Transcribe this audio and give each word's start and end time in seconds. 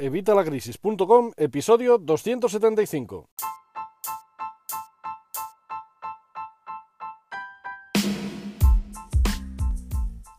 evitalacrisis.com, 0.00 1.32
episodio 1.36 1.98
275. 1.98 3.28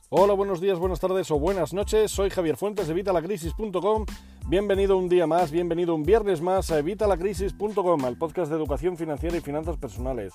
Hola, 0.10 0.34
buenos 0.34 0.60
días, 0.60 0.78
buenas 0.78 1.00
tardes 1.00 1.32
o 1.32 1.40
buenas 1.40 1.74
noches. 1.74 2.12
Soy 2.12 2.30
Javier 2.30 2.58
Fuentes 2.58 2.88
de 2.88 2.94
evitalacrisis.com. 2.94 4.06
Bienvenido 4.48 4.98
un 4.98 5.08
día 5.08 5.28
más, 5.28 5.52
bienvenido 5.52 5.96
un 5.96 6.04
viernes 6.04 6.42
más 6.42 6.72
a 6.72 6.80
evitalacrisis.com, 6.80 8.04
al 8.04 8.18
podcast 8.18 8.50
de 8.52 8.58
educación 8.58 8.98
financiera 8.98 9.38
y 9.38 9.42
finanzas 9.42 9.78
personales. 9.78 10.34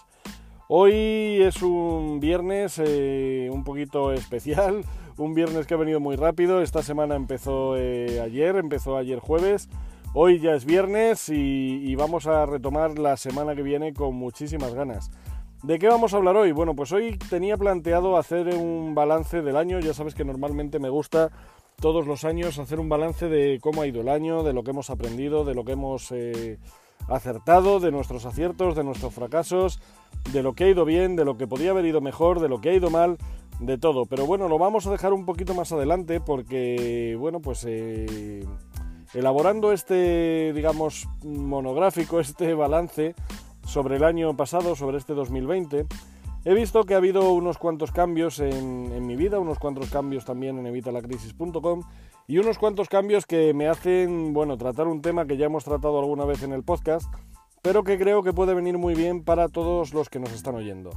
Hoy 0.69 1.43
es 1.43 1.63
un 1.63 2.19
viernes 2.21 2.81
eh, 2.85 3.49
un 3.53 3.65
poquito 3.65 4.13
especial, 4.13 4.83
un 5.17 5.35
viernes 5.35 5.67
que 5.67 5.75
ha 5.75 5.79
venido 5.79 6.01
muy 6.01 6.17
rápido. 6.17 6.63
Esta 6.63 6.83
semana 6.83 7.15
empezó 7.15 7.77
eh, 7.77 8.21
ayer, 8.21 8.57
empezó 8.57 8.97
ayer 8.97 9.19
jueves. 9.19 9.69
Hoy 10.15 10.41
ya 10.41 10.55
es 10.55 10.65
viernes 10.65 11.29
y 11.29 11.95
vamos 11.95 12.27
a 12.27 12.47
retomar 12.47 12.99
la 12.99 13.17
semana 13.17 13.55
que 13.55 13.63
viene 13.63 13.93
con 13.93 14.15
muchísimas 14.15 14.73
ganas. 14.73 15.11
¿De 15.63 15.79
qué 15.79 15.89
vamos 15.89 16.15
a 16.15 16.19
hablar 16.19 16.37
hoy? 16.37 16.53
Bueno, 16.53 16.77
pues 16.77 16.93
hoy 16.93 17.19
tenía 17.31 17.57
planteado 17.57 18.17
hacer 18.17 18.49
un 18.55 18.95
balance 18.95 19.43
del 19.43 19.57
año. 19.57 19.81
Ya 19.81 19.95
sabes 19.95 20.15
que 20.15 20.25
normalmente 20.25 20.79
me 20.79 20.91
gusta 20.91 21.31
todos 21.81 22.07
los 22.07 22.25
años 22.25 22.59
hacer 22.59 22.79
un 22.79 22.89
balance 22.89 23.29
de 23.29 23.59
cómo 23.61 23.83
ha 23.83 23.87
ido 23.87 24.01
el 24.01 24.09
año, 24.09 24.43
de 24.43 24.53
lo 24.53 24.63
que 24.63 24.71
hemos 24.71 24.91
aprendido, 24.91 25.45
de 25.45 25.55
lo 25.55 25.65
que 25.65 25.73
hemos 25.73 26.13
eh, 26.13 26.59
acertado, 27.09 27.81
de 27.81 27.91
nuestros 27.91 28.27
aciertos, 28.27 28.77
de 28.77 28.85
nuestros 28.85 29.13
fracasos, 29.13 29.81
de 30.33 30.43
lo 30.43 30.55
que 30.55 30.65
ha 30.65 30.69
ido 30.69 30.85
bien, 30.85 31.17
de 31.17 31.25
lo 31.25 31.37
que 31.37 31.47
podía 31.47 31.71
haber 31.71 31.87
ido 31.87 32.01
mejor, 32.01 32.41
de 32.41 32.49
lo 32.49 32.61
que 32.61 32.71
ha 32.71 32.75
ido 32.75 32.91
mal, 32.91 33.19
de 33.61 33.79
todo. 33.79 34.07
Pero 34.07 34.27
bueno, 34.27 34.49
lo 34.49 34.59
vamos 34.59 34.87
a 34.87 34.91
dejar 34.91 35.13
un 35.13 35.25
poquito 35.25 35.55
más 35.55 35.73
adelante 35.73 36.21
porque, 36.21 37.17
bueno, 37.19 37.41
pues 37.41 37.65
eh, 37.69 38.45
elaborando 39.15 39.73
este, 39.73 40.53
digamos, 40.53 41.09
monográfico, 41.25 42.21
este 42.21 42.55
balance, 42.55 43.15
sobre 43.67 43.97
el 43.97 44.05
año 44.05 44.37
pasado, 44.37 44.77
sobre 44.77 44.99
este 44.99 45.15
2020, 45.15 45.87
he 46.45 46.55
visto 46.55 46.85
que 46.85 46.95
ha 46.95 46.99
habido 46.99 47.33
unos 47.33 47.59
cuantos 47.59 47.91
cambios 47.91 48.39
en, 48.39 49.05
mi 49.07 49.17
vida, 49.17 49.41
unos 49.41 49.59
cuantos 49.59 49.91
cambios 49.91 50.25
también 50.25 50.59
en 50.59 50.67
evitalacrisis.com 50.67 51.83
y 52.29 52.39
unos 52.39 52.59
cuantos 52.59 52.89
cambios 52.89 53.27
que 53.27 53.53
me 53.55 53.69
hacen, 53.69 54.33
bueno, 54.33 54.57
tratar 54.57 54.87
un 54.87 55.03
tema 55.03 55.27
que 55.27 55.37
ya 55.37 55.47
hemos 55.47 55.65
tratado 55.65 55.99
alguna 55.99 56.25
vez 56.25 56.43
en 56.45 56.53
el 56.53 56.63
podcast, 56.63 57.13
pero 57.63 57.83
que 57.83 57.99
creo 57.99 58.23
que 58.23 58.33
puede 58.33 58.55
venir 58.55 58.79
muy 58.79 58.95
bien 58.95 59.25
para 59.25 59.49
todos 59.49 59.93
los 59.93 60.09
que 60.09 60.21
nos 60.21 60.33
están 60.33 60.55
oyendo. 60.55 60.91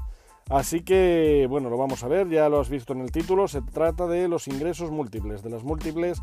Así 0.49 0.81
que, 0.81 1.45
bueno, 1.47 1.69
lo 1.69 1.77
vamos 1.77 2.03
a 2.03 2.07
ver, 2.07 2.27
ya 2.27 2.49
lo 2.49 2.59
has 2.59 2.69
visto 2.69 2.93
en 2.93 3.01
el 3.01 3.11
título, 3.11 3.47
se 3.47 3.61
trata 3.61 4.07
de 4.07 4.27
los 4.27 4.47
ingresos 4.47 4.89
múltiples, 4.89 5.43
de 5.43 5.51
las 5.51 5.63
múltiples 5.63 6.21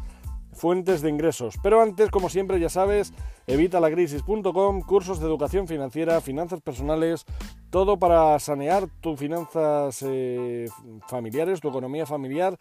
fuentes 0.52 1.00
de 1.00 1.10
ingresos. 1.10 1.56
Pero 1.62 1.80
antes, 1.80 2.10
como 2.10 2.28
siempre, 2.28 2.58
ya 2.58 2.68
sabes, 2.68 3.12
evitalacrisis.com, 3.46 4.80
cursos 4.80 5.20
de 5.20 5.26
educación 5.26 5.68
financiera, 5.68 6.20
finanzas 6.20 6.60
personales, 6.60 7.24
todo 7.70 7.98
para 7.98 8.36
sanear 8.40 8.88
tus 9.00 9.18
finanzas 9.18 10.02
eh, 10.04 10.66
familiares, 11.06 11.60
tu 11.60 11.68
economía 11.68 12.04
familiar, 12.04 12.58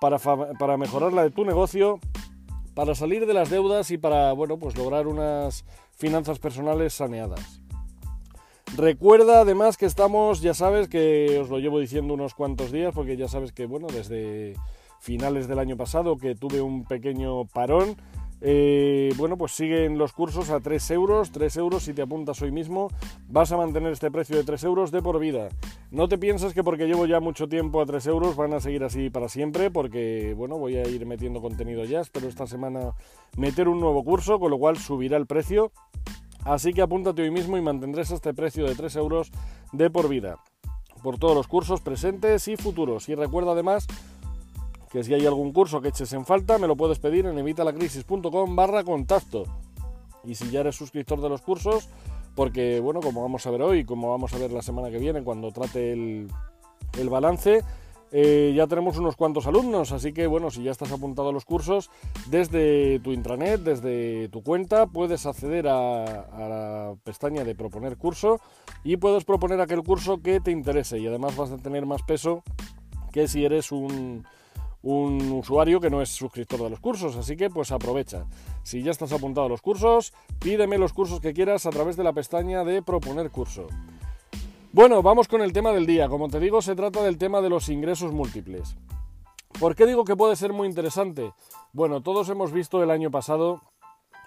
para, 0.00 0.18
para 0.18 0.76
mejorar 0.76 1.12
la 1.12 1.24
de 1.24 1.30
tu 1.30 1.44
negocio, 1.44 1.98
para 2.74 2.94
salir 2.94 3.26
de 3.26 3.34
las 3.34 3.50
deudas 3.50 3.90
y 3.90 3.98
para, 3.98 4.32
bueno, 4.34 4.56
pues 4.58 4.76
lograr 4.76 5.08
unas 5.08 5.64
finanzas 5.96 6.38
personales 6.38 6.94
saneadas. 6.94 7.60
Recuerda 8.76 9.40
además 9.40 9.76
que 9.76 9.86
estamos, 9.86 10.40
ya 10.40 10.54
sabes 10.54 10.88
que 10.88 11.38
os 11.40 11.48
lo 11.48 11.58
llevo 11.58 11.80
diciendo 11.80 12.14
unos 12.14 12.34
cuantos 12.34 12.70
días, 12.70 12.94
porque 12.94 13.16
ya 13.16 13.28
sabes 13.28 13.52
que, 13.52 13.66
bueno, 13.66 13.88
desde 13.88 14.54
finales 15.00 15.48
del 15.48 15.58
año 15.58 15.76
pasado 15.76 16.18
que 16.18 16.34
tuve 16.34 16.60
un 16.60 16.84
pequeño 16.84 17.46
parón. 17.46 17.96
Eh, 18.40 19.12
bueno, 19.16 19.36
pues 19.36 19.50
siguen 19.50 19.98
los 19.98 20.12
cursos 20.12 20.50
a 20.50 20.60
3 20.60 20.92
euros, 20.92 21.32
3 21.32 21.56
euros 21.56 21.82
si 21.82 21.92
te 21.92 22.02
apuntas 22.02 22.40
hoy 22.40 22.52
mismo, 22.52 22.88
vas 23.26 23.50
a 23.50 23.56
mantener 23.56 23.92
este 23.92 24.12
precio 24.12 24.36
de 24.36 24.44
3 24.44 24.62
euros 24.62 24.90
de 24.92 25.02
por 25.02 25.18
vida. 25.18 25.48
No 25.90 26.08
te 26.08 26.18
piensas 26.18 26.54
que 26.54 26.62
porque 26.62 26.86
llevo 26.86 27.06
ya 27.06 27.18
mucho 27.18 27.48
tiempo 27.48 27.80
a 27.80 27.86
3 27.86 28.06
euros 28.06 28.36
van 28.36 28.52
a 28.52 28.60
seguir 28.60 28.84
así 28.84 29.10
para 29.10 29.28
siempre, 29.28 29.72
porque 29.72 30.34
bueno, 30.36 30.56
voy 30.56 30.76
a 30.76 30.86
ir 30.86 31.04
metiendo 31.04 31.40
contenido 31.40 31.84
ya, 31.84 32.00
espero 32.00 32.28
esta 32.28 32.46
semana 32.46 32.92
meter 33.36 33.68
un 33.68 33.80
nuevo 33.80 34.04
curso, 34.04 34.38
con 34.38 34.52
lo 34.52 34.58
cual 34.58 34.76
subirá 34.76 35.16
el 35.16 35.26
precio. 35.26 35.72
Así 36.44 36.72
que 36.72 36.82
apúntate 36.82 37.22
hoy 37.22 37.30
mismo 37.30 37.56
y 37.56 37.62
mantendrás 37.62 38.10
este 38.10 38.32
precio 38.34 38.66
de 38.66 38.74
3 38.74 38.96
euros 38.96 39.30
de 39.72 39.90
por 39.90 40.08
vida, 40.08 40.38
por 41.02 41.18
todos 41.18 41.34
los 41.34 41.46
cursos 41.46 41.80
presentes 41.80 42.48
y 42.48 42.56
futuros. 42.56 43.08
Y 43.08 43.14
recuerda 43.14 43.52
además 43.52 43.86
que 44.90 45.04
si 45.04 45.14
hay 45.14 45.26
algún 45.26 45.52
curso 45.52 45.80
que 45.80 45.88
eches 45.88 46.12
en 46.12 46.24
falta, 46.24 46.58
me 46.58 46.66
lo 46.66 46.76
puedes 46.76 46.98
pedir 46.98 47.26
en 47.26 47.38
evitalacrisis.com 47.38 48.56
barra 48.56 48.84
contacto. 48.84 49.44
Y 50.24 50.34
si 50.34 50.50
ya 50.50 50.60
eres 50.60 50.76
suscriptor 50.76 51.20
de 51.20 51.28
los 51.28 51.42
cursos, 51.42 51.88
porque 52.34 52.80
bueno, 52.80 53.00
como 53.00 53.22
vamos 53.22 53.46
a 53.46 53.50
ver 53.50 53.62
hoy, 53.62 53.84
como 53.84 54.10
vamos 54.10 54.32
a 54.32 54.38
ver 54.38 54.52
la 54.52 54.62
semana 54.62 54.90
que 54.90 54.98
viene 54.98 55.22
cuando 55.22 55.50
trate 55.50 55.92
el, 55.92 56.28
balance, 57.10 57.62
eh, 58.10 58.52
ya 58.56 58.66
tenemos 58.66 58.96
unos 58.96 59.16
cuantos 59.16 59.46
alumnos, 59.46 59.92
así 59.92 60.12
que 60.12 60.26
bueno, 60.26 60.50
si 60.50 60.62
ya 60.62 60.70
estás 60.70 60.92
apuntado 60.92 61.28
a 61.28 61.32
los 61.32 61.44
cursos, 61.44 61.90
desde 62.28 63.00
tu 63.00 63.12
intranet, 63.12 63.60
desde 63.60 64.28
tu 64.28 64.42
cuenta, 64.42 64.86
puedes 64.86 65.26
acceder 65.26 65.68
a, 65.68 66.04
la 66.38 66.94
pestaña 67.04 67.44
de 67.44 67.54
proponer 67.54 67.96
curso 67.96 68.40
y 68.82 68.96
puedes 68.96 69.24
proponer 69.24 69.60
aquel 69.60 69.82
curso 69.82 70.22
que 70.22 70.40
te 70.40 70.50
interese 70.50 70.98
y 70.98 71.06
además 71.06 71.36
vas 71.36 71.50
a 71.50 71.58
tener 71.58 71.84
más 71.84 72.02
peso 72.02 72.42
que 73.12 73.28
si 73.28 73.44
eres 73.44 73.72
un, 73.72 74.24
un 74.82 75.32
usuario 75.32 75.80
que 75.80 75.90
no 75.90 76.00
es 76.00 76.08
suscriptor 76.08 76.62
de 76.62 76.70
los 76.70 76.80
cursos, 76.80 77.16
así 77.16 77.36
que 77.36 77.50
pues 77.50 77.72
aprovecha. 77.72 78.24
Si 78.62 78.82
ya 78.82 78.90
estás 78.90 79.12
apuntado 79.12 79.46
a 79.46 79.50
los 79.50 79.60
cursos, 79.60 80.14
pídeme 80.38 80.78
los 80.78 80.92
cursos 80.92 81.20
que 81.20 81.34
quieras 81.34 81.66
a 81.66 81.70
través 81.70 81.96
de 81.96 82.04
la 82.04 82.12
pestaña 82.12 82.64
de 82.64 82.82
proponer 82.82 83.30
curso. 83.30 83.66
Bueno, 84.78 85.02
vamos 85.02 85.26
con 85.26 85.42
el 85.42 85.52
tema 85.52 85.72
del 85.72 85.86
día. 85.86 86.08
Como 86.08 86.28
te 86.28 86.38
digo, 86.38 86.62
se 86.62 86.76
trata 86.76 87.02
del 87.02 87.18
tema 87.18 87.40
de 87.40 87.50
los 87.50 87.68
ingresos 87.68 88.12
múltiples. 88.12 88.76
¿Por 89.58 89.74
qué 89.74 89.86
digo 89.86 90.04
que 90.04 90.14
puede 90.14 90.36
ser 90.36 90.52
muy 90.52 90.68
interesante? 90.68 91.32
Bueno, 91.72 92.00
todos 92.00 92.28
hemos 92.28 92.52
visto 92.52 92.80
el 92.80 92.92
año 92.92 93.10
pasado, 93.10 93.60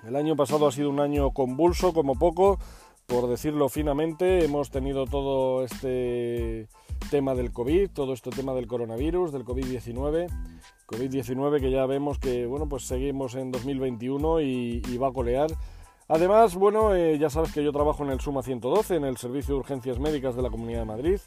el 0.05 0.13
año 0.17 0.35
pasado 0.35 0.67
ha 0.67 0.73
sido 0.73 0.89
un 0.89 0.99
año 0.99 1.31
convulso 1.31 1.93
como 1.93 2.19
poco, 2.19 2.59
por 3.05 3.29
decirlo 3.29 3.69
finamente, 3.69 4.43
hemos 4.43 4.71
tenido 4.71 5.05
todo 5.05 5.63
este 5.63 6.67
tema 7.09 7.33
del 7.33 7.53
COVID, 7.53 7.89
todo 7.91 8.11
este 8.11 8.29
tema 8.29 8.53
del 8.53 8.67
coronavirus, 8.67 9.31
del 9.31 9.45
COVID-19. 9.45 10.27
COVID-19 10.85 11.61
que 11.61 11.71
ya 11.71 11.85
vemos 11.85 12.19
que, 12.19 12.45
bueno, 12.45 12.67
pues 12.67 12.83
seguimos 12.83 13.35
en 13.35 13.53
2021 13.53 14.41
y, 14.41 14.97
va 14.97 15.07
a 15.07 15.13
colear. 15.13 15.49
Además, 16.13 16.55
bueno, 16.55 16.93
eh, 16.93 17.17
ya 17.17 17.29
sabes 17.29 17.53
que 17.53 17.63
yo 17.63 17.71
trabajo 17.71 18.03
en 18.03 18.09
el 18.09 18.19
Suma 18.19 18.43
112, 18.43 18.97
en 18.97 19.05
el 19.05 19.15
Servicio 19.15 19.53
de 19.53 19.61
Urgencias 19.61 19.97
Médicas 19.97 20.35
de 20.35 20.41
la 20.41 20.49
Comunidad 20.49 20.79
de 20.79 20.85
Madrid. 20.85 21.19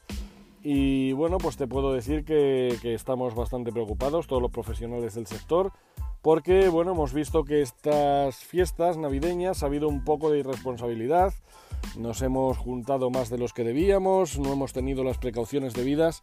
Y 0.62 1.12
bueno, 1.12 1.38
pues 1.38 1.56
te 1.56 1.66
puedo 1.66 1.94
decir 1.94 2.26
que, 2.26 2.76
estamos 2.82 3.34
bastante 3.34 3.72
preocupados, 3.72 4.26
todos 4.26 4.42
los 4.42 4.50
profesionales 4.50 5.14
del 5.14 5.26
sector, 5.26 5.72
porque 6.20 6.68
bueno, 6.68 6.92
hemos 6.92 7.14
visto 7.14 7.44
que 7.44 7.62
estas 7.62 8.36
fiestas 8.36 8.98
navideñas 8.98 9.62
ha 9.62 9.66
habido 9.66 9.88
un 9.88 10.04
poco 10.04 10.30
de 10.30 10.40
irresponsabilidad, 10.40 11.32
nos 11.96 12.20
hemos 12.20 12.58
juntado 12.58 13.08
más 13.08 13.30
de 13.30 13.38
los 13.38 13.54
que 13.54 13.64
debíamos, 13.64 14.38
no 14.38 14.52
hemos 14.52 14.74
tenido 14.74 15.02
las 15.02 15.16
precauciones 15.16 15.72
debidas 15.72 16.22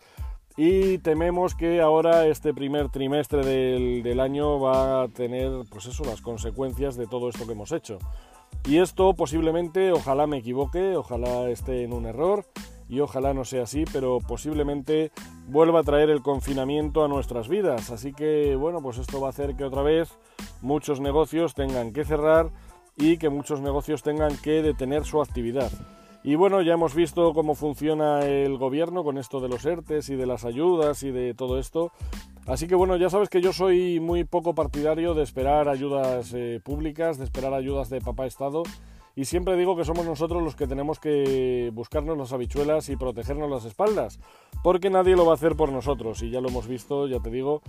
y 0.55 0.99
tememos 0.99 1.55
que 1.55 1.81
ahora 1.81 2.27
este 2.27 2.53
primer 2.53 2.89
trimestre 2.89 3.43
del, 3.43 4.19
año 4.19 4.59
va 4.59 5.01
a 5.01 5.07
tener 5.07 5.63
pues 5.71 5.87
eso, 5.87 6.03
las 6.03 6.21
consecuencias 6.21 6.95
de 6.95 7.07
todo 7.07 7.27
esto 7.29 7.47
que 7.47 7.53
hemos 7.53 7.71
hecho. 7.71 7.97
Y 8.65 8.77
esto 8.77 9.13
posiblemente, 9.13 9.91
ojalá 9.91 10.27
me 10.27 10.37
equivoque, 10.37 10.95
ojalá 10.95 11.49
esté 11.49 11.83
en 11.83 11.93
un 11.93 12.05
error 12.05 12.45
y 12.87 12.99
ojalá 12.99 13.33
no 13.33 13.45
sea 13.45 13.63
así, 13.63 13.85
pero 13.91 14.19
posiblemente 14.19 15.11
vuelva 15.47 15.79
a 15.79 15.83
traer 15.83 16.09
el 16.09 16.21
confinamiento 16.21 17.03
a 17.03 17.07
nuestras 17.07 17.47
vidas. 17.47 17.89
Así 17.89 18.13
que 18.13 18.55
bueno, 18.55 18.81
pues 18.81 18.97
esto 18.97 19.19
va 19.19 19.27
a 19.27 19.31
hacer 19.31 19.55
que 19.55 19.63
otra 19.63 19.81
vez 19.81 20.09
muchos 20.61 20.99
negocios 20.99 21.53
tengan 21.53 21.93
que 21.93 22.05
cerrar 22.05 22.51
y 22.97 23.17
que 23.17 23.29
muchos 23.29 23.61
negocios 23.61 24.03
tengan 24.03 24.37
que 24.37 24.61
detener 24.61 25.05
su 25.05 25.21
actividad. 25.21 25.71
Y 26.23 26.35
bueno, 26.35 26.61
ya 26.61 26.73
hemos 26.73 26.93
visto 26.93 27.33
cómo 27.33 27.55
funciona 27.55 28.25
el 28.25 28.57
gobierno 28.57 29.03
con 29.03 29.17
esto 29.17 29.39
de 29.39 29.49
los 29.49 29.65
ERTES 29.65 30.09
y 30.09 30.15
de 30.15 30.27
las 30.27 30.45
ayudas 30.45 31.01
y 31.01 31.09
de 31.09 31.33
todo 31.33 31.57
esto. 31.57 31.91
Así 32.47 32.67
que 32.67 32.75
bueno, 32.75 32.97
ya 32.97 33.09
sabes 33.09 33.29
que 33.29 33.41
yo 33.41 33.53
soy 33.53 33.99
muy 33.99 34.23
poco 34.23 34.55
partidario 34.55 35.13
de 35.13 35.23
esperar 35.23 35.69
ayudas 35.69 36.33
eh, 36.33 36.59
públicas, 36.63 37.17
de 37.17 37.25
esperar 37.25 37.53
ayudas 37.53 37.89
de 37.89 38.01
papá 38.01 38.25
Estado. 38.25 38.63
Y 39.13 39.25
siempre 39.25 39.57
digo 39.57 39.75
que 39.75 39.83
somos 39.83 40.05
nosotros 40.05 40.41
los 40.41 40.55
que 40.55 40.67
tenemos 40.67 40.99
que 40.99 41.69
buscarnos 41.73 42.17
las 42.17 42.31
habichuelas 42.31 42.87
y 42.87 42.95
protegernos 42.95 43.49
las 43.49 43.65
espaldas, 43.65 44.19
porque 44.63 44.89
nadie 44.89 45.17
lo 45.17 45.25
va 45.25 45.33
a 45.33 45.35
hacer 45.35 45.57
por 45.57 45.71
nosotros. 45.71 46.23
Y 46.23 46.29
ya 46.29 46.39
lo 46.39 46.47
hemos 46.47 46.67
visto, 46.67 47.07
ya 47.07 47.19
te 47.19 47.29
digo, 47.29 47.61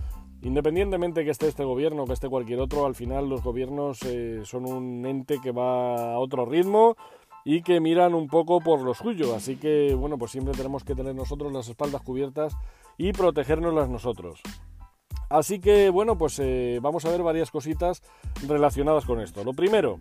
Independientemente 0.43 1.23
que 1.23 1.31
esté 1.31 1.47
este 1.47 1.63
gobierno 1.63 2.03
o 2.03 2.05
que 2.05 2.11
esté 2.11 2.27
cualquier 2.27 2.59
otro, 2.59 2.85
al 2.85 2.95
final 2.95 3.29
los 3.29 3.41
gobiernos 3.41 3.99
eh, 4.03 4.41
son 4.43 4.65
un 4.65 5.05
ente 5.05 5.39
que 5.41 5.51
va 5.51 6.15
a 6.15 6.19
otro 6.19 6.45
ritmo 6.45 6.97
y 7.45 7.61
que 7.61 7.79
miran 7.79 8.13
un 8.13 8.27
poco 8.27 8.59
por 8.59 8.81
lo 8.81 8.93
suyo. 8.93 9.35
Así 9.35 9.57
que, 9.57 9.93
bueno, 9.95 10.17
pues 10.17 10.31
siempre 10.31 10.53
tenemos 10.53 10.83
que 10.83 10.95
tener 10.95 11.15
nosotros 11.15 11.51
las 11.51 11.67
espaldas 11.67 12.01
cubiertas 12.01 12.55
y 12.97 13.11
protegernoslas 13.13 13.89
nosotros. 13.89 14.41
Así 15.29 15.59
que 15.59 15.89
bueno, 15.89 16.17
pues 16.17 16.37
eh, 16.39 16.79
vamos 16.81 17.05
a 17.05 17.09
ver 17.09 17.23
varias 17.23 17.49
cositas 17.49 18.03
relacionadas 18.47 19.05
con 19.05 19.19
esto. 19.19 19.43
Lo 19.43 19.53
primero, 19.53 19.99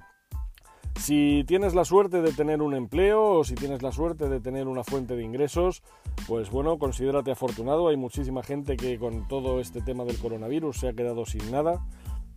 si 0.97 1.43
tienes 1.47 1.75
la 1.75 1.85
suerte 1.85 2.21
de 2.21 2.33
tener 2.33 2.61
un 2.61 2.75
empleo 2.75 3.39
o 3.39 3.45
si 3.45 3.55
tienes 3.55 3.83
la 3.83 3.93
suerte 3.93 4.29
de 4.29 4.41
tener 4.41 4.69
una 4.69 4.85
fuente 4.85 5.17
de 5.17 5.25
ingresos, 5.25 5.83
pues 6.29 6.51
bueno, 6.51 6.79
considérate 6.79 7.31
afortunado. 7.31 7.89
Hay 7.89 7.97
muchísima 7.97 8.43
gente 8.43 8.77
que 8.77 8.99
con 8.99 9.27
todo 9.27 9.61
este 9.61 9.81
tema 9.81 10.05
del 10.05 10.19
coronavirus 10.19 10.81
se 10.81 10.89
ha 10.89 10.93
quedado 10.93 11.25
sin 11.25 11.51
nada 11.51 11.81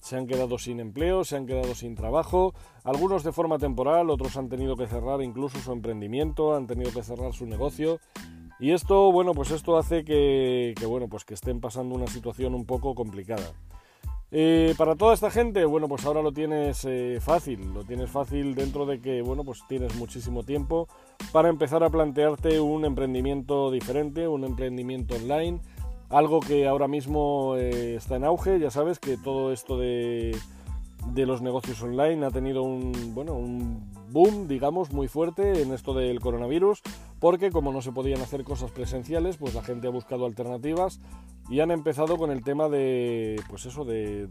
se 0.06 0.18
han 0.18 0.28
quedado 0.28 0.60
sin 0.60 0.80
empleo, 0.80 1.24
se 1.24 1.36
han 1.36 1.48
quedado 1.48 1.74
sin 1.74 1.96
trabajo, 1.96 2.54
algunos 2.84 3.24
de 3.24 3.32
forma 3.32 3.58
temporal, 3.58 4.12
otros 4.12 4.38
han 4.38 4.50
tenido 4.50 4.78
que 4.78 4.86
cerrar 4.86 5.24
incluso 5.24 5.58
su 5.58 5.72
emprendimiento, 5.72 6.56
han 6.56 6.68
tenido 6.68 6.92
que 6.92 7.02
cerrar 7.02 7.34
su 7.34 7.48
negocio. 7.48 8.00
Y 8.60 8.72
esto, 8.72 9.12
bueno, 9.12 9.34
pues 9.34 9.50
esto 9.50 9.80
hace 9.80 10.06
que, 10.06 10.76
bueno, 10.88 11.08
pues 11.08 11.26
que 11.26 11.34
estén 11.34 11.60
pasando 11.60 11.96
una 11.96 12.06
situación 12.06 12.54
un 12.54 12.68
poco 12.68 12.94
complicada. 12.94 13.52
Eh, 14.30 14.76
para 14.78 14.96
toda 14.96 15.16
esta 15.16 15.32
gente, 15.32 15.66
bueno, 15.66 15.88
pues 15.88 16.06
ahora 16.06 16.22
lo 16.22 16.32
tienes 16.32 16.86
eh, 16.86 17.18
fácil, 17.20 17.74
lo 17.74 17.84
tienes 17.84 18.12
fácil 18.12 18.54
dentro 18.54 18.86
de 18.86 19.02
que, 19.02 19.24
bueno, 19.24 19.44
pues 19.44 19.64
tienes 19.68 19.96
muchísimo 19.96 20.44
tiempo 20.44 20.88
para 21.32 21.50
empezar 21.50 21.84
a 21.84 21.90
plantearte 21.90 22.60
un 22.60 22.86
emprendimiento 22.86 23.72
diferente, 23.72 24.28
un 24.28 24.44
emprendimiento 24.44 25.16
online, 25.16 25.62
algo 26.10 26.40
que 26.40 26.68
ahora 26.68 26.88
mismo 26.88 27.56
eh, 27.58 27.96
está 27.96 28.16
en 28.16 28.24
auge, 28.26 28.60
ya 28.60 28.72
sabes 28.72 29.00
que 29.00 29.18
todo 29.18 29.52
esto 29.52 29.78
de, 29.78 30.38
de, 31.14 31.26
los 31.26 31.42
negocios 31.42 31.82
online 31.82 32.26
ha 32.26 32.32
tenido 32.32 32.64
un, 32.64 33.14
bueno, 33.14 33.34
un 33.34 33.95
boom, 34.10 34.48
digamos, 34.48 34.92
muy 34.92 35.08
fuerte 35.08 35.62
en 35.62 35.74
esto 35.74 35.94
del 35.94 36.20
coronavirus, 36.20 36.82
porque 37.20 37.52
como 37.52 37.72
no 37.72 37.82
se 37.82 37.92
podían 37.92 38.22
hacer 38.22 38.44
cosas 38.44 38.72
presenciales, 38.72 39.38
pues 39.38 39.54
la 39.54 39.64
gente 39.64 39.88
ha 39.88 39.92
buscado 39.92 40.26
alternativas 40.26 41.00
y 41.50 41.60
han 41.60 41.72
empezado 41.72 42.18
con 42.18 42.32
el 42.32 42.44
tema 42.44 42.70
de, 42.70 43.42
pues 43.50 43.66
eso, 43.66 43.86
de, 43.86 44.28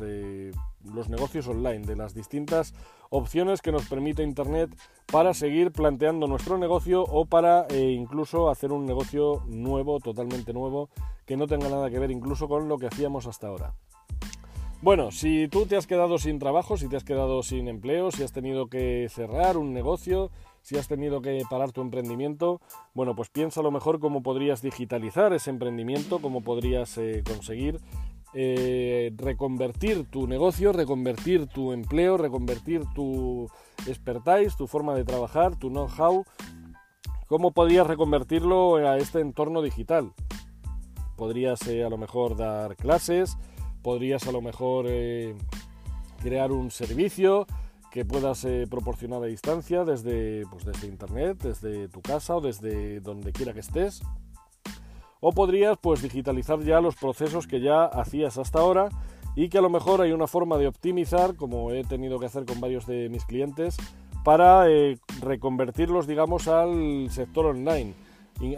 eh, 0.00 0.52
los 0.92 1.08
negocios 1.08 1.46
online, 1.46 1.86
de 1.86 1.96
las 1.96 2.14
distintas 2.14 2.74
opciones 3.10 3.60
que 3.60 3.72
nos 3.72 3.86
permite 3.86 4.22
Internet 4.22 4.70
para 5.12 5.34
seguir 5.34 5.72
planteando 5.72 6.26
nuestro 6.26 6.56
negocio 6.56 7.02
o 7.02 7.26
para 7.26 7.66
eh, 7.68 7.92
incluso 7.92 8.50
hacer 8.50 8.72
un 8.72 8.86
negocio 8.86 9.42
nuevo, 9.46 10.00
totalmente 10.00 10.52
nuevo, 10.52 10.88
que 11.26 11.36
no 11.36 11.46
tenga 11.46 11.68
nada 11.68 11.90
que 11.90 11.98
ver 11.98 12.10
incluso 12.10 12.48
con 12.48 12.68
lo 12.68 12.78
que 12.78 12.86
hacíamos 12.86 13.26
hasta 13.26 13.48
ahora. 13.48 13.74
Bueno, 14.82 15.10
si 15.10 15.48
tú 15.48 15.64
te 15.66 15.76
has 15.76 15.86
quedado 15.86 16.18
sin 16.18 16.38
trabajo, 16.38 16.76
si 16.76 16.88
te 16.88 16.96
has 16.96 17.04
quedado 17.04 17.42
sin 17.42 17.68
empleo, 17.68 18.10
si 18.10 18.22
has 18.22 18.32
tenido 18.32 18.66
que 18.66 19.08
cerrar 19.08 19.56
un 19.56 19.72
negocio, 19.72 20.30
si 20.60 20.76
has 20.76 20.88
tenido 20.88 21.22
que 21.22 21.42
parar 21.48 21.72
tu 21.72 21.80
emprendimiento, 21.80 22.60
bueno, 22.94 23.14
pues 23.14 23.30
piensa 23.30 23.60
a 23.60 23.62
lo 23.62 23.70
mejor 23.70 23.98
cómo 23.98 24.22
podrías 24.22 24.60
digitalizar 24.60 25.32
ese 25.32 25.50
emprendimiento, 25.50 26.20
cómo 26.20 26.42
podrías 26.42 26.98
eh, 26.98 27.22
conseguir 27.26 27.80
eh, 28.36 29.12
reconvertir 29.16 30.10
tu 30.10 30.26
negocio, 30.26 30.72
reconvertir 30.72 31.46
tu 31.46 31.72
empleo, 31.72 32.16
reconvertir 32.16 32.82
tu 32.92 33.48
expertise, 33.86 34.56
tu 34.56 34.66
forma 34.66 34.94
de 34.94 35.04
trabajar, 35.04 35.56
tu 35.56 35.70
know-how, 35.70 36.24
cómo 37.28 37.52
podrías 37.52 37.86
reconvertirlo 37.86 38.76
a 38.76 38.98
este 38.98 39.20
entorno 39.20 39.62
digital. 39.62 40.12
Podrías 41.16 41.64
eh, 41.68 41.84
a 41.84 41.88
lo 41.88 41.96
mejor 41.96 42.36
dar 42.36 42.74
clases, 42.74 43.38
podrías 43.84 44.26
a 44.26 44.32
lo 44.32 44.40
mejor 44.40 44.86
eh, 44.88 45.36
crear 46.20 46.50
un 46.50 46.70
servicio 46.72 47.46
que 47.92 48.04
puedas 48.04 48.44
eh, 48.44 48.66
proporcionar 48.68 49.22
a 49.22 49.26
distancia 49.26 49.84
desde, 49.84 50.44
pues 50.50 50.64
desde 50.64 50.88
internet, 50.88 51.40
desde 51.40 51.88
tu 51.88 52.00
casa 52.00 52.34
o 52.36 52.40
desde 52.40 52.98
donde 53.00 53.30
quiera 53.32 53.52
que 53.52 53.60
estés. 53.60 54.02
O 55.20 55.32
podrías 55.32 55.76
pues 55.80 56.02
digitalizar 56.02 56.60
ya 56.60 56.80
los 56.80 56.96
procesos 56.96 57.46
que 57.46 57.60
ya 57.60 57.84
hacías 57.84 58.38
hasta 58.38 58.58
ahora 58.58 58.88
y 59.36 59.48
que 59.48 59.58
a 59.58 59.62
lo 59.62 59.70
mejor 59.70 60.00
hay 60.00 60.12
una 60.12 60.26
forma 60.26 60.56
de 60.56 60.66
optimizar, 60.66 61.36
como 61.36 61.70
he 61.70 61.84
tenido 61.84 62.18
que 62.18 62.26
hacer 62.26 62.46
con 62.46 62.60
varios 62.60 62.86
de 62.86 63.08
mis 63.10 63.24
clientes, 63.26 63.76
para 64.24 64.68
eh, 64.70 64.98
reconvertirlos, 65.20 66.06
digamos, 66.06 66.48
al 66.48 67.10
sector 67.10 67.46
online 67.46 67.94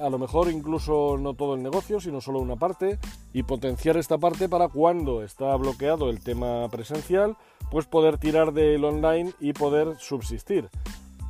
a 0.00 0.10
lo 0.10 0.18
mejor 0.18 0.50
incluso 0.50 1.16
no 1.18 1.34
todo 1.34 1.54
el 1.54 1.62
negocio, 1.62 2.00
sino 2.00 2.20
solo 2.20 2.40
una 2.40 2.56
parte, 2.56 2.98
y 3.32 3.42
potenciar 3.42 3.96
esta 3.96 4.18
parte 4.18 4.48
para 4.48 4.68
cuando 4.68 5.22
está 5.22 5.54
bloqueado 5.56 6.10
el 6.10 6.22
tema 6.22 6.68
presencial, 6.68 7.36
pues 7.70 7.86
poder 7.86 8.18
tirar 8.18 8.52
del 8.52 8.84
online 8.84 9.32
y 9.40 9.52
poder 9.52 9.96
subsistir. 9.98 10.68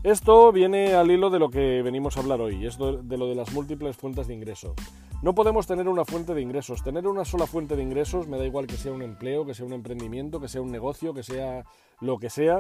Esto 0.03 0.53
viene 0.53 0.95
al 0.95 1.11
hilo 1.11 1.31
de 1.31 1.39
lo 1.39 1.51
que 1.51 1.83
venimos 1.83 2.17
a 2.17 2.21
hablar 2.21 2.41
hoy, 2.41 2.65
es 2.67 2.79
de 2.79 3.17
lo 3.17 3.27
de 3.29 3.35
las 3.35 3.53
múltiples 3.53 3.97
fuentes 3.97 4.29
de 4.29 4.35
ingreso. 4.35 4.75
No 5.23 5.35
podemos 5.35 5.67
tener 5.67 5.89
una 5.89 6.05
fuente 6.05 6.35
de 6.35 6.43
ingresos. 6.43 6.83
Tener 6.83 7.07
una 7.07 7.25
sola 7.25 7.47
fuente 7.47 7.75
de 7.75 7.83
ingresos, 7.83 8.29
me 8.29 8.37
da 8.37 8.45
igual 8.45 8.67
que 8.67 8.77
sea 8.77 8.93
un 8.93 9.03
empleo, 9.03 9.47
que 9.47 9.55
sea 9.55 9.65
un 9.65 9.73
emprendimiento, 9.73 10.41
que 10.41 10.49
sea 10.49 10.61
un 10.61 10.71
negocio, 10.71 11.15
que 11.15 11.23
sea 11.23 11.65
lo 12.01 12.19
que 12.19 12.29
sea, 12.29 12.59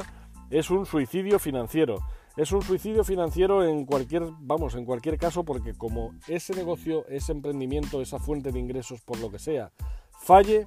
es 0.50 0.71
un 0.71 0.87
suicidio 0.87 1.38
financiero. 1.38 1.99
Es 2.37 2.53
un 2.53 2.61
suicidio 2.61 3.03
financiero 3.03 3.65
en 3.65 3.87
cualquier, 3.87 4.25
vamos, 4.41 4.75
en 4.75 4.85
cualquier 4.85 5.17
caso, 5.17 5.43
porque 5.43 5.73
como 5.73 6.12
ese 6.29 6.55
negocio, 6.55 7.06
ese 7.09 7.33
emprendimiento, 7.33 8.03
esa 8.03 8.19
fuente 8.19 8.53
de 8.53 8.59
ingresos, 8.59 9.00
por 9.00 9.19
lo 9.21 9.31
que 9.31 9.38
sea, 9.38 9.73
falle, 10.21 10.67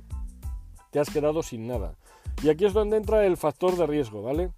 te 0.90 1.00
has 1.00 1.12
quedado 1.12 1.44
sin 1.44 1.68
nada. 1.68 1.94
Y 2.42 2.50
aquí 2.50 2.66
es 2.66 2.74
donde 2.74 2.98
entra 2.98 3.24
el 3.28 3.38
factor 3.38 3.78
de 3.78 3.86
riesgo, 3.86 4.24
¿vale? 4.24 4.52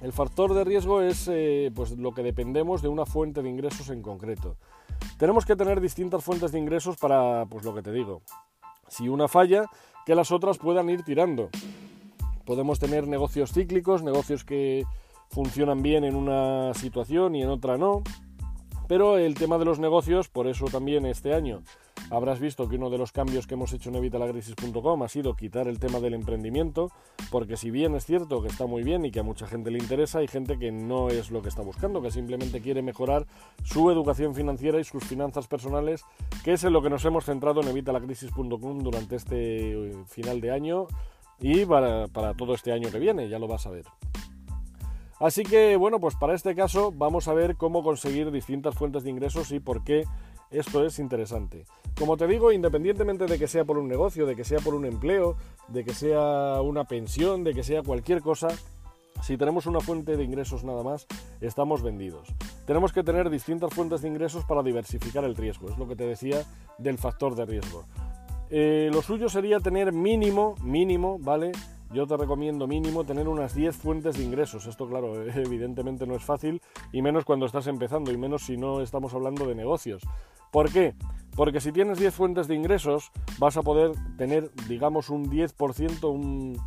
El 0.00 0.12
factor 0.12 0.52
de 0.52 0.64
riesgo 0.64 1.02
es 1.02 1.28
eh, 1.30 1.70
pues 1.72 1.92
lo 1.92 2.12
que 2.12 2.24
dependemos 2.24 2.82
de 2.82 2.88
una 2.88 3.06
fuente 3.06 3.42
de 3.42 3.48
ingresos 3.48 3.88
en 3.90 4.02
concreto. 4.02 4.56
Tenemos 5.18 5.46
que 5.46 5.54
tener 5.54 5.80
distintas 5.80 6.24
fuentes 6.24 6.50
de 6.50 6.58
ingresos 6.58 6.96
para, 6.96 7.46
pues 7.46 7.64
lo 7.64 7.72
que 7.76 7.82
te 7.82 7.92
digo, 7.92 8.22
si 8.88 9.08
una 9.08 9.28
falla, 9.28 9.66
que 10.04 10.16
las 10.16 10.32
otras 10.32 10.58
puedan 10.58 10.90
ir 10.90 11.04
tirando. 11.04 11.48
Podemos 12.44 12.80
tener 12.80 13.06
negocios 13.06 13.52
cíclicos, 13.52 14.02
negocios 14.02 14.44
que 14.44 14.84
funcionan 15.30 15.82
bien 15.82 16.04
en 16.04 16.16
una 16.16 16.74
situación 16.74 17.34
y 17.34 17.42
en 17.42 17.48
otra 17.48 17.78
no. 17.78 18.02
Pero 18.88 19.18
el 19.18 19.34
tema 19.34 19.56
de 19.58 19.64
los 19.64 19.78
negocios, 19.78 20.28
por 20.28 20.48
eso 20.48 20.66
también 20.66 21.06
este 21.06 21.32
año 21.32 21.62
habrás 22.10 22.40
visto 22.40 22.68
que 22.68 22.74
uno 22.74 22.90
de 22.90 22.98
los 22.98 23.12
cambios 23.12 23.46
que 23.46 23.54
hemos 23.54 23.72
hecho 23.72 23.88
en 23.90 23.96
evitalacrisis.com 23.96 25.02
ha 25.02 25.08
sido 25.08 25.36
quitar 25.36 25.68
el 25.68 25.78
tema 25.78 26.00
del 26.00 26.14
emprendimiento, 26.14 26.90
porque 27.30 27.56
si 27.56 27.70
bien 27.70 27.94
es 27.94 28.04
cierto 28.04 28.42
que 28.42 28.48
está 28.48 28.66
muy 28.66 28.82
bien 28.82 29.04
y 29.04 29.12
que 29.12 29.20
a 29.20 29.22
mucha 29.22 29.46
gente 29.46 29.70
le 29.70 29.78
interesa, 29.78 30.18
hay 30.18 30.26
gente 30.26 30.58
que 30.58 30.72
no 30.72 31.08
es 31.08 31.30
lo 31.30 31.40
que 31.40 31.48
está 31.48 31.62
buscando, 31.62 32.02
que 32.02 32.10
simplemente 32.10 32.60
quiere 32.60 32.82
mejorar 32.82 33.26
su 33.62 33.90
educación 33.92 34.34
financiera 34.34 34.80
y 34.80 34.84
sus 34.84 35.04
finanzas 35.04 35.46
personales, 35.46 36.04
que 36.42 36.54
es 36.54 36.64
en 36.64 36.72
lo 36.72 36.82
que 36.82 36.90
nos 36.90 37.04
hemos 37.04 37.24
centrado 37.24 37.60
en 37.62 37.68
evitalacrisis.com 37.68 38.80
durante 38.80 39.14
este 39.14 39.72
eh, 39.72 39.92
final 40.06 40.40
de 40.40 40.50
año 40.50 40.86
y 41.38 41.64
para, 41.64 42.08
para 42.08 42.34
todo 42.34 42.54
este 42.54 42.72
año 42.72 42.90
que 42.90 42.98
viene, 42.98 43.28
ya 43.28 43.38
lo 43.38 43.46
vas 43.46 43.66
a 43.66 43.70
ver. 43.70 43.84
Así 45.20 45.42
que 45.42 45.76
bueno, 45.76 46.00
pues 46.00 46.16
para 46.16 46.34
este 46.34 46.54
caso 46.54 46.92
vamos 46.92 47.28
a 47.28 47.34
ver 47.34 47.56
cómo 47.56 47.82
conseguir 47.82 48.30
distintas 48.30 48.74
fuentes 48.74 49.04
de 49.04 49.10
ingresos 49.10 49.52
y 49.52 49.60
por 49.60 49.84
qué 49.84 50.04
esto 50.50 50.84
es 50.84 50.98
interesante. 50.98 51.66
Como 51.98 52.16
te 52.16 52.26
digo, 52.26 52.52
independientemente 52.52 53.26
de 53.26 53.38
que 53.38 53.46
sea 53.46 53.64
por 53.64 53.76
un 53.76 53.86
negocio, 53.86 54.24
de 54.24 54.34
que 54.34 54.44
sea 54.44 54.58
por 54.60 54.74
un 54.74 54.86
empleo, 54.86 55.36
de 55.68 55.84
que 55.84 55.92
sea 55.92 56.62
una 56.62 56.84
pensión, 56.84 57.44
de 57.44 57.52
que 57.52 57.62
sea 57.62 57.82
cualquier 57.82 58.22
cosa, 58.22 58.48
si 59.22 59.36
tenemos 59.36 59.66
una 59.66 59.80
fuente 59.80 60.16
de 60.16 60.24
ingresos 60.24 60.64
nada 60.64 60.82
más, 60.82 61.06
estamos 61.42 61.82
vendidos. 61.82 62.28
Tenemos 62.66 62.92
que 62.92 63.02
tener 63.02 63.28
distintas 63.28 63.74
fuentes 63.74 64.00
de 64.00 64.08
ingresos 64.08 64.46
para 64.46 64.62
diversificar 64.62 65.24
el 65.24 65.36
riesgo, 65.36 65.68
es 65.68 65.76
lo 65.76 65.86
que 65.86 65.96
te 65.96 66.06
decía 66.06 66.44
del 66.78 66.96
factor 66.96 67.34
de 67.34 67.44
riesgo. 67.44 67.84
Eh, 68.48 68.88
lo 68.90 69.02
suyo 69.02 69.28
sería 69.28 69.60
tener 69.60 69.92
mínimo, 69.92 70.54
mínimo, 70.62 71.18
¿vale? 71.20 71.52
Yo 71.92 72.06
te 72.06 72.16
recomiendo 72.16 72.66
mínimo 72.66 73.04
tener 73.04 73.28
unas 73.28 73.54
10 73.54 73.76
fuentes 73.76 74.16
de 74.16 74.24
ingresos. 74.24 74.66
Esto, 74.66 74.88
claro, 74.88 75.22
evidentemente 75.34 76.06
no 76.06 76.14
es 76.14 76.24
fácil, 76.24 76.60
y 76.92 77.02
menos 77.02 77.24
cuando 77.24 77.46
estás 77.46 77.66
empezando, 77.66 78.12
y 78.12 78.16
menos 78.16 78.42
si 78.42 78.56
no 78.56 78.80
estamos 78.80 79.14
hablando 79.14 79.46
de 79.46 79.54
negocios. 79.54 80.02
¿Por 80.50 80.70
qué? 80.72 80.94
Porque 81.36 81.60
si 81.60 81.72
tienes 81.72 81.98
10 81.98 82.14
fuentes 82.14 82.48
de 82.48 82.54
ingresos, 82.54 83.10
vas 83.38 83.56
a 83.56 83.62
poder 83.62 83.92
tener, 84.16 84.50
digamos, 84.68 85.10
un 85.10 85.30
10%, 85.30 86.10
un, 86.10 86.58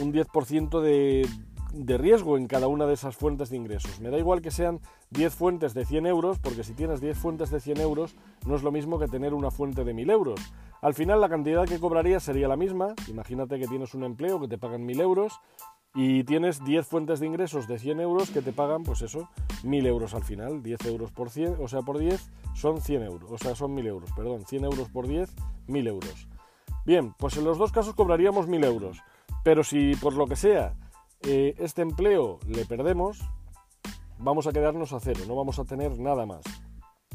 un 0.00 0.12
10% 0.12 0.80
de, 0.80 1.26
de 1.74 1.98
riesgo 1.98 2.36
en 2.36 2.46
cada 2.46 2.68
una 2.68 2.86
de 2.86 2.94
esas 2.94 3.16
fuentes 3.16 3.50
de 3.50 3.56
ingresos. 3.56 4.00
Me 4.00 4.10
da 4.10 4.18
igual 4.18 4.42
que 4.42 4.50
sean 4.50 4.80
10 5.10 5.34
fuentes 5.34 5.74
de 5.74 5.84
100 5.84 6.06
euros, 6.06 6.38
porque 6.38 6.64
si 6.64 6.74
tienes 6.74 7.00
10 7.00 7.18
fuentes 7.18 7.50
de 7.50 7.60
100 7.60 7.80
euros, 7.80 8.14
no 8.46 8.54
es 8.54 8.62
lo 8.62 8.70
mismo 8.70 8.98
que 8.98 9.08
tener 9.08 9.34
una 9.34 9.50
fuente 9.50 9.84
de 9.84 9.94
1000 9.94 10.10
euros. 10.10 10.40
Al 10.84 10.92
final 10.92 11.18
la 11.18 11.30
cantidad 11.30 11.64
que 11.64 11.80
cobrarías 11.80 12.22
sería 12.22 12.46
la 12.46 12.58
misma. 12.58 12.92
Imagínate 13.08 13.58
que 13.58 13.66
tienes 13.66 13.94
un 13.94 14.04
empleo 14.04 14.38
que 14.38 14.48
te 14.48 14.58
pagan 14.58 14.84
1000 14.84 15.00
euros 15.00 15.40
y 15.94 16.24
tienes 16.24 16.62
10 16.62 16.86
fuentes 16.86 17.20
de 17.20 17.26
ingresos 17.26 17.66
de 17.66 17.78
100 17.78 18.00
euros 18.00 18.28
que 18.28 18.42
te 18.42 18.52
pagan, 18.52 18.82
pues 18.82 19.00
eso, 19.00 19.30
1000 19.62 19.86
euros 19.86 20.12
al 20.12 20.24
final. 20.24 20.62
10 20.62 20.84
euros 20.84 21.10
por 21.10 21.30
100, 21.30 21.56
o 21.58 21.68
sea, 21.68 21.80
por 21.80 21.96
10 21.96 22.30
son 22.52 22.82
100 22.82 23.02
euros, 23.02 23.30
o 23.32 23.38
sea, 23.38 23.54
son 23.54 23.74
1000 23.74 23.86
euros, 23.86 24.10
perdón, 24.14 24.44
100 24.44 24.64
euros 24.64 24.90
por 24.90 25.08
10, 25.08 25.34
1000 25.68 25.86
euros. 25.86 26.28
Bien, 26.84 27.14
pues 27.14 27.38
en 27.38 27.44
los 27.44 27.56
dos 27.56 27.72
casos 27.72 27.94
cobraríamos 27.94 28.46
1000 28.46 28.64
euros. 28.64 29.02
Pero 29.42 29.64
si 29.64 29.94
por 29.96 30.12
lo 30.12 30.26
que 30.26 30.36
sea 30.36 30.74
eh, 31.22 31.54
este 31.60 31.80
empleo 31.80 32.40
le 32.46 32.66
perdemos, 32.66 33.22
vamos 34.18 34.46
a 34.46 34.52
quedarnos 34.52 34.92
a 34.92 35.00
cero, 35.00 35.20
no 35.26 35.34
vamos 35.34 35.58
a 35.58 35.64
tener 35.64 35.98
nada 35.98 36.26
más. 36.26 36.44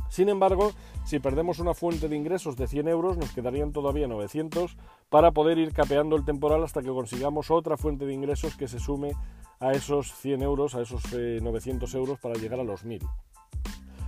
Sin 0.09 0.27
embargo, 0.29 0.71
si 1.05 1.19
perdemos 1.19 1.59
una 1.59 1.73
fuente 1.73 2.07
de 2.07 2.15
ingresos 2.15 2.55
de 2.57 2.67
100 2.67 2.87
euros, 2.87 3.17
nos 3.17 3.31
quedarían 3.31 3.71
todavía 3.71 4.07
900 4.07 4.75
para 5.09 5.31
poder 5.31 5.57
ir 5.57 5.71
capeando 5.71 6.15
el 6.15 6.25
temporal 6.25 6.63
hasta 6.63 6.81
que 6.81 6.89
consigamos 6.89 7.51
otra 7.51 7.77
fuente 7.77 8.05
de 8.05 8.13
ingresos 8.13 8.55
que 8.55 8.67
se 8.67 8.79
sume 8.79 9.11
a 9.59 9.71
esos 9.71 10.13
100 10.15 10.41
euros, 10.41 10.75
a 10.75 10.81
esos 10.81 11.03
900 11.13 11.93
eh, 11.93 11.97
euros 11.97 12.19
para 12.19 12.35
llegar 12.35 12.59
a 12.59 12.63
los 12.63 12.83
1000. 12.83 13.01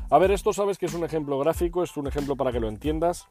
A 0.09 0.17
ver, 0.17 0.31
esto 0.31 0.51
sabes 0.51 0.77
que 0.77 0.87
es 0.87 0.93
un 0.93 1.05
ejemplo 1.05 1.39
gráfico, 1.39 1.83
es 1.83 1.95
un 1.95 2.07
ejemplo 2.07 2.35
para 2.35 2.51
que 2.51 2.59
lo 2.59 2.67
entiendas, 2.67 3.27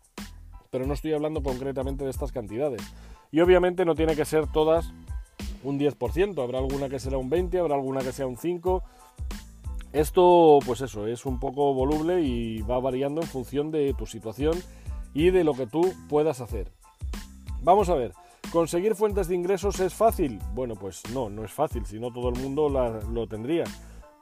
pero 0.70 0.86
no 0.86 0.94
estoy 0.94 1.12
hablando 1.12 1.42
concretamente 1.42 2.04
de 2.04 2.10
estas 2.10 2.32
cantidades. 2.32 2.82
Y 3.30 3.40
obviamente 3.40 3.84
no 3.84 3.94
tiene 3.94 4.16
que 4.16 4.24
ser 4.24 4.46
todas 4.46 4.92
un 5.62 5.78
10%, 5.78 6.42
habrá 6.42 6.58
alguna 6.58 6.88
que 6.88 6.98
será 6.98 7.18
un 7.18 7.28
20, 7.28 7.58
habrá 7.58 7.74
alguna 7.74 8.00
que 8.00 8.12
sea 8.12 8.26
un 8.26 8.36
5. 8.36 8.82
Esto, 9.92 10.60
pues 10.64 10.80
eso, 10.82 11.06
es 11.06 11.26
un 11.26 11.40
poco 11.40 11.74
voluble 11.74 12.22
y 12.22 12.62
va 12.62 12.78
variando 12.78 13.20
en 13.20 13.26
función 13.26 13.70
de 13.70 13.92
tu 13.94 14.06
situación 14.06 14.56
y 15.14 15.30
de 15.30 15.42
lo 15.42 15.54
que 15.54 15.66
tú 15.66 15.92
puedas 16.08 16.40
hacer. 16.40 16.70
Vamos 17.62 17.88
a 17.88 17.94
ver, 17.94 18.12
¿conseguir 18.52 18.94
fuentes 18.94 19.26
de 19.28 19.34
ingresos 19.34 19.80
es 19.80 19.92
fácil? 19.92 20.38
Bueno, 20.54 20.74
pues 20.74 21.02
no, 21.12 21.28
no 21.28 21.44
es 21.44 21.52
fácil, 21.52 21.84
si 21.86 21.98
no 21.98 22.12
todo 22.12 22.28
el 22.28 22.40
mundo 22.40 22.68
lo 22.68 23.26
tendría. 23.26 23.64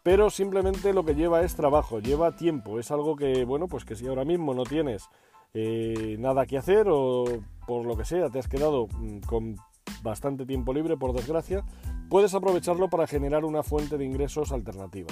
Pero 0.03 0.31
simplemente 0.31 0.95
lo 0.95 1.05
que 1.05 1.15
lleva 1.15 1.43
es 1.43 1.55
trabajo, 1.55 2.01
lleva 2.01 2.35
tiempo, 2.35 2.79
es 2.79 2.91
algo 2.91 3.15
que, 3.15 3.45
bueno, 3.45 3.69
pues 3.69 3.85
que 3.85 3.95
si 3.95 4.07
ahora 4.07 4.25
mismo 4.25 4.55
no 4.55 4.65
tienes 4.65 5.09
eh, 5.53 6.17
nada 6.19 6.47
que 6.47 6.57
hacer 6.57 6.87
o 6.89 7.25
por 7.67 7.85
lo 7.85 7.97
que 7.97 8.05
sea 8.05 8.29
te 8.29 8.39
has 8.39 8.49
quedado 8.49 8.87
mm, 8.87 9.21
con 9.21 9.57
bastante 10.03 10.47
tiempo 10.47 10.73
libre, 10.73 10.97
por 10.97 11.13
desgracia, 11.13 11.65
puedes 12.09 12.35
aprovecharlo 12.35 12.89
para 12.89 13.07
generar 13.07 13.45
una 13.45 13.63
fuente 13.63 13.99
de 13.99 14.05
ingresos 14.05 14.53
alternativa. 14.53 15.09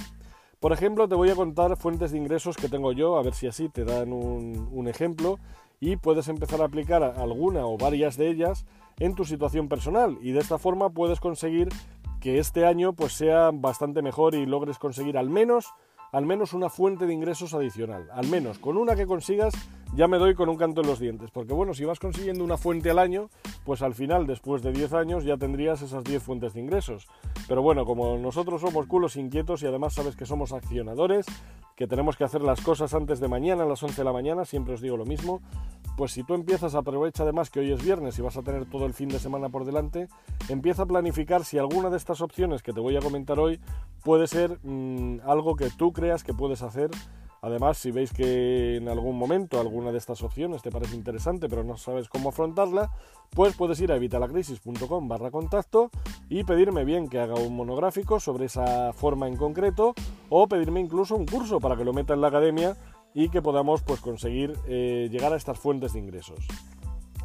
Por 0.60 0.72
ejemplo, 0.72 1.06
te 1.06 1.14
voy 1.14 1.28
a 1.28 1.34
contar 1.34 1.76
fuentes 1.76 2.12
de 2.12 2.18
ingresos 2.18 2.56
que 2.56 2.68
tengo 2.68 2.92
yo, 2.92 3.18
a 3.18 3.22
ver 3.22 3.34
si 3.34 3.46
así 3.46 3.68
te 3.68 3.84
dan 3.84 4.12
un, 4.12 4.88
ejemplo 4.88 5.38
y 5.80 5.96
puedes 5.96 6.28
empezar 6.28 6.62
a 6.62 6.64
aplicar 6.64 7.02
alguna 7.02 7.66
o 7.66 7.76
varias 7.76 8.16
de 8.16 8.30
ellas 8.30 8.64
en 8.98 9.14
tu 9.14 9.26
situación 9.26 9.68
personal 9.68 10.16
y 10.22 10.32
de 10.32 10.40
esta 10.40 10.58
forma 10.58 10.88
puedes 10.88 11.20
conseguir 11.20 11.68
que 12.20 12.38
este 12.38 12.64
año 12.64 12.94
pues 12.94 13.12
sea 13.12 13.50
bastante 13.52 14.00
mejor 14.00 14.34
y 14.34 14.46
logres 14.46 14.78
conseguir 14.78 15.18
al 15.18 15.28
menos 15.28 15.66
al 16.12 16.25
menos 16.25 16.54
una 16.54 16.70
fuente 16.70 17.06
de 17.06 17.12
ingresos 17.12 17.52
adicional, 17.52 18.08
al 18.12 18.26
menos 18.28 18.58
con 18.58 18.78
una 18.78 18.96
que 18.96 19.06
consigas 19.06 19.52
ya 19.95 20.09
me 20.09 20.19
doy 20.19 20.35
con 20.35 20.49
un 20.49 20.57
canto 20.57 20.81
en 20.81 20.87
los 20.87 20.99
dientes. 20.99 21.31
Porque 21.31 21.52
bueno, 21.52 21.75
si 21.75 21.85
vas 21.85 21.99
consiguiendo 21.99 22.45
una 22.45 22.57
fuente 22.57 22.90
al 22.90 22.99
año, 22.99 23.31
pues 23.64 23.83
al 23.83 23.95
final, 23.95 24.26
después 24.26 24.62
de 24.62 24.73
10 24.73 24.93
años, 24.93 25.25
ya 25.25 25.37
tendrías 25.37 25.83
esas 25.83 26.05
10 26.05 26.23
fuentes 26.23 26.55
de 26.55 26.61
ingresos. 26.61 27.07
Pero 27.49 27.62
bueno, 27.62 27.85
como 27.85 28.16
nosotros 28.19 28.61
somos 28.61 28.87
culos 28.87 29.16
inquietos 29.16 29.62
y 29.62 29.66
además 29.66 29.95
sabes 29.95 30.16
que 30.16 30.26
somos 30.26 30.52
accionadores, 30.52 31.26
que 31.76 31.87
tenemos 31.87 32.16
que 32.16 32.25
hacer 32.25 32.43
las 32.43 32.61
cosas 32.61 32.95
antes 32.95 33.21
de 33.21 33.28
mañana, 33.28 33.64
a 33.64 33.66
las 33.66 33.83
11 33.83 33.97
de 33.97 34.05
la 34.05 34.12
mañana, 34.12 34.45
siempre 34.45 34.75
os 34.75 34.81
digo 34.81 34.97
lo 34.97 35.05
mismo, 35.05 35.43
pues 35.97 36.12
si 36.12 36.23
tú 36.25 36.35
empiezas, 36.35 36.75
aprovecha 36.75 37.23
además 37.23 37.50
que 37.50 37.61
hoy 37.61 37.73
es 37.73 37.85
viernes 37.85 38.19
y 38.19 38.23
vas 38.23 38.37
a 38.37 38.43
tener 38.43 38.66
todo 38.66 38.87
el 38.87 38.95
fin 38.95 39.09
de 39.09 39.19
semana 39.19 39.49
por 39.49 39.64
delante, 39.64 40.09
empieza 40.49 40.83
a 40.83 40.87
planificar 40.87 41.45
si 41.45 41.59
alguna 41.59 41.90
de 41.90 41.97
estas 41.97 42.21
opciones 42.21 42.62
que 42.62 42.73
te 42.73 42.81
voy 42.81 42.97
a 42.97 43.00
comentar 43.00 43.38
hoy 43.38 43.61
puede 44.05 44.26
ser 44.26 44.59
mm, 44.62 45.21
algo 45.26 45.57
que 45.57 45.71
tú 45.71 45.93
creas 45.93 46.25
que 46.25 46.35
puedes 46.35 46.62
hacer 46.62 46.90
Además, 47.47 47.79
si 47.79 47.93
veis 47.93 48.12
que 48.12 48.75
en 48.75 48.88
algún 48.88 49.17
momento 49.17 49.61
alguna 49.61 49.93
de 49.93 49.99
estas 49.99 50.21
opciones 50.25 50.62
te 50.62 50.73
parece 50.73 50.97
interesante 50.97 51.49
pero 51.49 51.62
no 51.62 51.76
sabes 51.76 52.09
cómo 52.09 52.31
afrontarla, 52.31 52.91
pues 53.31 53.55
puedes 53.55 53.81
ir 53.81 53.93
a 53.93 53.95
evitalacrisis.com 53.95 55.07
barra 55.07 55.31
contacto 55.31 55.93
y 56.29 56.43
pedirme 56.43 56.85
bien 56.85 57.09
que 57.09 57.21
haga 57.21 57.37
un 57.37 57.55
monográfico 57.55 58.19
sobre 58.19 58.47
esa 58.47 58.93
forma 58.93 59.29
en 59.29 59.37
concreto 59.37 59.95
o 60.29 60.49
pedirme 60.49 60.81
incluso 60.81 61.15
un 61.15 61.25
curso 61.25 61.61
para 61.61 61.76
que 61.76 61.85
lo 61.85 61.93
meta 61.93 62.15
en 62.15 62.21
la 62.21 62.29
academia 62.29 62.76
y 63.15 63.29
que 63.29 63.41
podamos 63.41 63.81
pues, 63.83 64.00
conseguir 64.00 64.53
eh, 64.67 65.09
llegar 65.12 65.33
a 65.33 65.37
estas 65.37 65.57
fuentes 65.57 65.93
de 65.93 66.00
ingresos. 66.00 66.49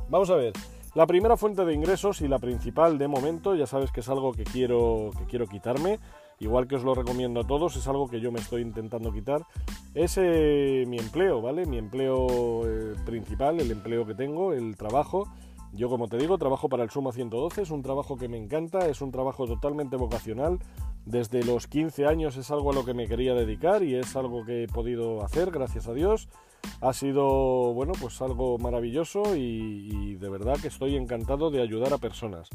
Vamos 0.07 0.29
a 0.29 0.35
ver, 0.35 0.53
la 0.93 1.07
primera 1.07 1.35
fuente 1.35 1.65
de 1.65 1.73
ingresos 1.73 2.21
y 2.21 2.27
la 2.27 2.37
principal 2.37 2.99
de 2.99 3.07
momento, 3.07 3.55
ya 3.55 3.65
sabes 3.65 3.91
que 3.91 4.01
es 4.01 4.09
algo 4.09 4.33
que 4.33 4.43
quiero, 4.43 5.09
que 5.17 5.25
quiero 5.25 5.47
quitarme, 5.47 5.97
igual 6.41 6.67
que 6.67 6.75
os 6.75 6.83
lo 6.83 6.95
recomiendo 6.95 7.39
a 7.39 7.47
todos, 7.47 7.75
es 7.77 7.87
algo 7.87 8.09
que 8.09 8.19
yo 8.19 8.31
me 8.31 8.39
estoy 8.39 8.63
intentando 8.63 9.13
quitar, 9.13 9.45
es 9.93 10.17
eh, 10.17 10.83
mi 10.87 10.97
empleo, 10.97 11.41
¿vale? 11.41 11.65
Mi 11.67 11.77
empleo 11.77 12.63
eh, 12.65 12.95
principal, 13.05 13.59
el 13.59 13.71
empleo 13.71 14.05
que 14.05 14.15
tengo, 14.15 14.51
el 14.51 14.75
trabajo. 14.75 15.27
Yo, 15.73 15.87
como 15.87 16.09
te 16.09 16.17
digo, 16.17 16.37
trabajo 16.37 16.67
para 16.67 16.83
el 16.83 16.89
Suma 16.89 17.13
112, 17.13 17.61
es 17.61 17.71
un 17.71 17.81
trabajo 17.81 18.17
que 18.17 18.27
me 18.27 18.37
encanta, 18.37 18.87
es 18.87 19.01
un 19.01 19.11
trabajo 19.11 19.45
totalmente 19.45 19.95
vocacional. 19.95 20.59
Desde 21.05 21.43
los 21.45 21.67
15 21.67 22.07
años 22.07 22.35
es 22.35 22.51
algo 22.51 22.71
a 22.71 22.73
lo 22.73 22.83
que 22.83 22.93
me 22.93 23.07
quería 23.07 23.33
dedicar 23.33 23.81
y 23.83 23.95
es 23.95 24.15
algo 24.15 24.43
que 24.43 24.63
he 24.63 24.67
podido 24.67 25.23
hacer, 25.23 25.51
gracias 25.51 25.87
a 25.87 25.93
Dios. 25.93 26.27
Ha 26.81 26.93
sido, 26.93 27.73
bueno, 27.73 27.93
pues 27.99 28.21
algo 28.21 28.57
maravilloso 28.57 29.35
y 29.35 30.15
de 30.15 30.29
verdad 30.29 30.57
que 30.61 30.67
estoy 30.67 30.95
encantado 30.95 31.51
de 31.51 31.61
ayudar 31.61 31.93
a 31.93 31.97
personas. 31.97 32.49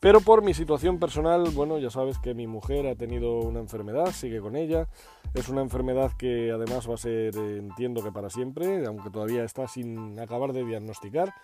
Pero 0.00 0.22
por 0.22 0.42
mi 0.42 0.54
situación 0.54 0.98
personal, 0.98 1.50
bueno, 1.50 1.78
ya 1.78 1.90
sabes 1.90 2.18
que 2.18 2.32
mi 2.32 2.46
mujer 2.46 2.86
ha 2.86 2.94
tenido 2.94 3.40
una 3.40 3.60
enfermedad, 3.60 4.12
sigue 4.12 4.40
con 4.40 4.56
ella. 4.56 4.88
Es 5.34 5.50
una 5.50 5.60
enfermedad 5.60 6.12
que 6.16 6.50
además 6.50 6.88
va 6.88 6.94
a 6.94 6.96
ser, 6.96 7.36
entiendo 7.36 8.02
que 8.02 8.10
para 8.10 8.30
siempre, 8.30 8.86
aunque 8.86 9.10
todavía 9.10 9.44
está 9.44 9.68
sin 9.68 10.18
acabar 10.18 10.54
de 10.54 10.64
diagnosticar. 10.64 11.34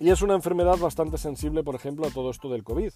Y 0.00 0.10
es 0.10 0.20
una 0.20 0.34
enfermedad 0.34 0.78
bastante 0.78 1.16
sensible, 1.16 1.62
por 1.62 1.76
ejemplo, 1.76 2.08
a 2.08 2.10
todo 2.10 2.30
esto 2.30 2.48
del 2.48 2.64
COVID. 2.64 2.90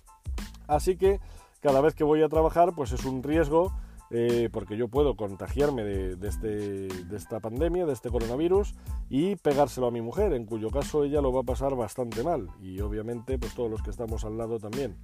Así 0.66 0.96
que 0.96 1.20
cada 1.60 1.80
vez 1.80 1.94
que 1.94 2.02
voy 2.02 2.22
a 2.22 2.28
trabajar, 2.28 2.74
pues 2.74 2.90
es 2.90 3.04
un 3.04 3.22
riesgo 3.22 3.72
eh, 4.10 4.48
porque 4.52 4.76
yo 4.76 4.88
puedo 4.88 5.16
contagiarme 5.16 5.84
de, 5.84 6.28
este, 6.28 6.48
de, 6.48 7.16
esta 7.16 7.40
pandemia, 7.40 7.86
de 7.86 7.92
este 7.92 8.10
coronavirus, 8.10 8.74
y 9.10 9.36
pegárselo 9.36 9.88
a 9.88 9.90
mi 9.90 10.00
mujer, 10.00 10.32
en 10.32 10.46
cuyo 10.46 10.70
caso 10.70 11.04
ella 11.04 11.20
lo 11.20 11.32
va 11.32 11.40
a 11.40 11.44
pasar 11.44 11.74
bastante 11.74 12.22
mal, 12.22 12.48
y 12.60 12.80
obviamente 12.80 13.38
pues 13.38 13.54
todos 13.54 13.70
los 13.70 13.82
que 13.82 13.90
estamos 13.90 14.24
al 14.24 14.38
lado 14.38 14.58
también. 14.58 14.96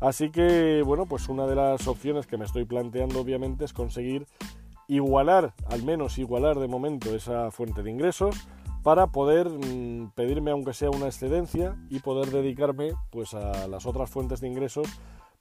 Así 0.00 0.30
que, 0.30 0.82
bueno, 0.84 1.06
pues 1.06 1.28
una 1.28 1.46
de 1.46 1.56
las 1.56 1.86
opciones 1.88 2.26
que 2.26 2.38
me 2.38 2.44
estoy 2.44 2.64
planteando 2.64 3.20
obviamente 3.20 3.64
es 3.64 3.72
conseguir 3.72 4.26
igualar, 4.88 5.54
al 5.66 5.82
menos 5.82 6.18
igualar 6.18 6.58
de 6.58 6.68
momento 6.68 7.14
esa 7.14 7.50
fuente 7.50 7.82
de 7.82 7.90
ingresos, 7.90 8.46
para 8.84 9.06
poder 9.06 9.48
mm, 9.48 10.10
pedirme 10.14 10.50
aunque 10.50 10.74
sea 10.74 10.90
una 10.90 11.06
excedencia 11.06 11.76
y 11.88 12.00
poder 12.00 12.30
dedicarme 12.30 12.92
pues 13.10 13.34
a 13.34 13.66
las 13.66 13.86
otras 13.86 14.10
fuentes 14.10 14.40
de 14.40 14.48
ingresos 14.48 14.86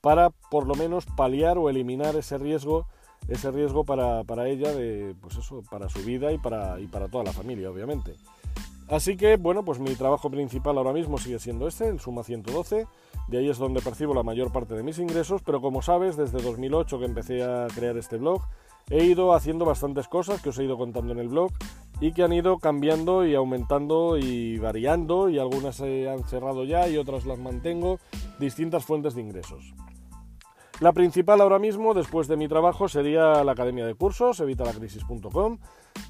para 0.02 0.30
por 0.30 0.66
lo 0.66 0.76
menos 0.76 1.06
paliar 1.06 1.58
o 1.58 1.70
eliminar 1.70 2.16
ese 2.16 2.38
riesgo 2.38 2.88
ese 3.28 3.52
riesgo 3.52 3.84
para, 3.84 4.48
ella, 4.48 4.72
de, 4.72 5.16
pues 5.22 5.38
eso, 5.38 5.64
para 5.70 5.90
su 5.90 6.04
vida 6.04 6.32
y 6.32 6.38
para, 6.38 6.80
y 6.80 6.88
para 6.88 7.08
toda 7.08 7.24
la 7.24 7.34
familia, 7.34 7.70
obviamente. 7.70 8.16
Así 8.90 9.16
que, 9.16 9.38
bueno, 9.38 9.64
pues 9.64 9.80
mi 9.80 9.96
trabajo 9.96 10.30
principal 10.30 10.78
ahora 10.78 10.94
mismo 10.94 11.18
sigue 11.18 11.40
siendo 11.40 11.68
este, 11.68 11.88
el 11.88 12.00
Suma 12.00 12.24
112. 12.24 12.86
De 13.28 13.38
ahí 13.38 13.50
es 13.50 13.58
donde 13.58 13.82
percibo 13.82 14.14
la 14.14 14.24
mayor 14.24 14.52
parte 14.52 14.76
de 14.76 14.84
mis 14.84 15.00
ingresos, 15.00 15.42
pero 15.42 15.62
como 15.62 15.82
sabes, 15.82 16.18
desde 16.18 16.42
2008 16.42 17.00
que 17.00 17.06
empecé 17.06 17.44
a 17.44 17.68
crear 17.74 17.98
este 17.98 18.18
blog, 18.18 18.42
he 18.90 19.06
ido 19.06 19.34
haciendo 19.34 19.66
bastantes 19.66 20.08
cosas 20.08 20.42
que 20.42 20.50
os 20.50 20.60
he 20.60 20.66
ido 20.66 20.78
contando 20.78 21.14
en 21.14 21.20
el 21.20 21.30
blog 21.30 21.52
y 22.02 22.12
que 22.12 22.24
han 22.24 22.34
ido 22.34 22.58
cambiando 22.58 23.26
y 23.26 23.34
aumentando 23.34 24.18
y 24.18 24.58
variando 24.60 25.30
y 25.30 25.40
algunas 25.40 25.78
se 25.78 26.10
han 26.10 26.24
cerrado 26.26 26.66
ya 26.66 26.88
y 26.90 26.98
otras 26.98 27.26
las 27.26 27.40
mantengo, 27.40 28.00
distintas 28.40 28.84
fuentes 28.84 29.16
de 29.16 29.22
ingresos. 29.22 29.74
La 30.80 30.92
principal 30.92 31.40
ahora 31.40 31.60
mismo, 31.60 31.94
después 31.94 32.28
de 32.28 32.36
mi 32.36 32.48
trabajo, 32.48 32.88
sería 32.88 33.44
la 33.44 33.52
academia 33.52 33.86
de 33.86 33.94
cursos, 33.94 34.40
evitalacrisis.com. 34.40 35.60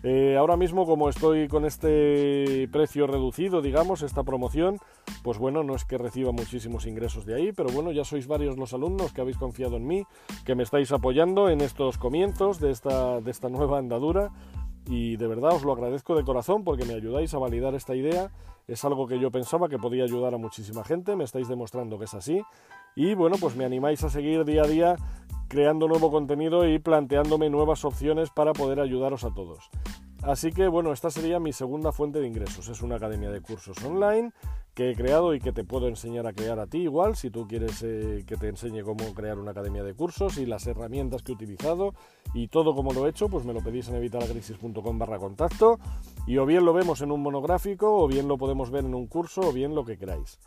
Eh, 0.04 0.38
ahora 0.38 0.56
mismo, 0.56 0.86
como 0.86 1.10
estoy 1.10 1.50
con 1.50 1.66
este 1.66 2.70
precio 2.72 3.06
reducido, 3.06 3.62
digamos, 3.62 4.02
esta 4.04 4.24
promoción, 4.24 4.80
pues 5.22 5.38
bueno, 5.38 5.64
no 5.64 5.76
es 5.76 5.84
que 5.84 5.98
reciba 5.98 6.32
muchísimos 6.32 6.86
ingresos 6.86 7.26
de 7.26 7.36
ahí, 7.36 7.52
pero 7.52 7.70
bueno, 7.72 7.92
ya 7.92 8.06
sois 8.06 8.26
varios 8.26 8.58
los 8.58 8.74
alumnos 8.74 9.12
que 9.12 9.20
habéis 9.20 9.38
confiado 9.38 9.76
en 9.76 9.86
mí, 9.86 10.06
que 10.46 10.56
me 10.56 10.64
estáis 10.64 10.92
apoyando 10.94 11.50
en 11.50 11.60
estos 11.60 11.98
comienzos 11.98 12.60
de 12.62 12.72
esta, 12.72 13.20
de 13.20 13.32
esta 13.32 13.50
nueva 13.50 13.80
andadura 13.80 14.32
y 14.88 15.18
de 15.18 15.28
verdad 15.28 15.56
os 15.56 15.64
lo 15.64 15.74
agradezco 15.74 16.16
de 16.16 16.24
corazón 16.24 16.64
porque 16.64 16.86
me 16.86 16.94
ayudáis 16.94 17.34
a 17.34 17.38
validar 17.38 17.76
esta 17.76 17.96
idea. 17.96 18.32
Es 18.68 18.86
algo 18.86 19.08
que 19.08 19.20
yo 19.20 19.30
pensaba 19.30 19.68
que 19.68 19.78
podía 19.78 20.06
ayudar 20.06 20.34
a 20.34 20.38
muchísima 20.38 20.86
gente, 20.86 21.18
me 21.18 21.26
estáis 21.26 21.50
demostrando 21.50 22.00
que 22.00 22.06
es 22.06 22.14
así 22.14 22.42
y 22.96 23.14
bueno, 23.16 23.38
pues 23.40 23.56
me 23.56 23.66
animáis 23.66 24.04
a 24.04 24.10
seguir 24.10 24.46
día 24.46 24.64
a 24.64 24.68
día 24.68 24.96
creando 25.48 25.88
nuevo 25.88 26.10
contenido 26.10 26.68
y 26.68 26.80
planteándome 26.80 27.50
nuevas 27.50 27.86
opciones 27.86 28.30
para 28.32 28.54
poder 28.54 28.80
ayudaros 28.80 29.24
a 29.24 29.34
todos. 29.34 29.70
Así 30.24 30.52
que 30.52 30.68
bueno, 30.68 30.94
esta 30.94 31.12
sería 31.12 31.40
mi 31.40 31.52
segunda 31.52 31.92
fuente 31.92 32.20
de 32.20 32.28
ingresos. 32.28 32.70
Es 32.70 32.82
una 32.82 32.96
academia 32.96 33.30
de 33.30 33.42
cursos 33.42 33.78
online 33.84 34.32
que 34.74 34.90
he 34.90 34.96
creado 34.96 35.36
y 35.36 35.40
que 35.40 35.52
te 35.52 35.64
puedo 35.64 35.88
enseñar 35.88 36.26
a 36.26 36.34
crear 36.34 36.60
a 36.60 36.66
ti 36.66 36.80
igual, 36.80 37.16
si 37.16 37.30
tú 37.30 37.48
quieres 37.48 37.84
eh, 37.84 38.24
que 38.26 38.38
te 38.38 38.48
enseñe 38.48 38.82
cómo 38.82 39.14
crear 39.14 39.38
una 39.38 39.52
academia 39.52 39.84
de 39.84 39.94
cursos 39.94 40.38
y 40.38 40.48
las 40.48 40.66
herramientas 40.66 41.22
que 41.22 41.34
he 41.34 41.36
utilizado 41.36 41.94
y 42.34 42.48
todo 42.48 42.74
como 42.74 42.92
lo 42.92 43.06
he 43.06 43.10
hecho, 43.10 43.30
pues 43.30 43.46
me 43.46 43.54
lo 43.54 43.62
pedís 43.62 43.90
en 43.90 43.96
evitalacrisis.com 43.96 44.98
barra 44.98 45.20
contacto 45.20 45.78
y 46.26 46.38
o 46.38 46.46
bien 46.46 46.66
lo 46.66 46.74
vemos 46.74 47.02
en 47.02 47.12
un 47.12 47.22
monográfico 47.22 48.02
o 48.02 48.08
bien 48.08 48.28
lo 48.28 48.38
podemos 48.38 48.72
ver 48.72 48.86
en 48.86 48.96
un 48.96 49.06
curso 49.06 49.42
o 49.42 49.52
bien 49.52 49.76
lo 49.76 49.86
que 49.86 49.98
queráis. 49.98 50.40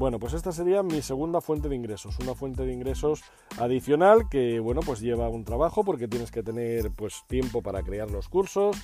Bueno, 0.00 0.18
pues 0.18 0.32
esta 0.32 0.50
sería 0.50 0.82
mi 0.82 1.02
segunda 1.02 1.42
fuente 1.42 1.68
de 1.68 1.76
ingresos, 1.76 2.18
una 2.20 2.34
fuente 2.34 2.64
de 2.64 2.72
ingresos 2.72 3.22
adicional 3.58 4.30
que, 4.30 4.58
bueno, 4.58 4.80
pues 4.80 5.00
lleva 5.00 5.28
un 5.28 5.44
trabajo 5.44 5.84
porque 5.84 6.08
tienes 6.08 6.30
que 6.30 6.42
tener 6.42 6.90
pues 6.90 7.22
tiempo 7.26 7.60
para 7.60 7.82
crear 7.82 8.10
los 8.10 8.30
cursos, 8.30 8.78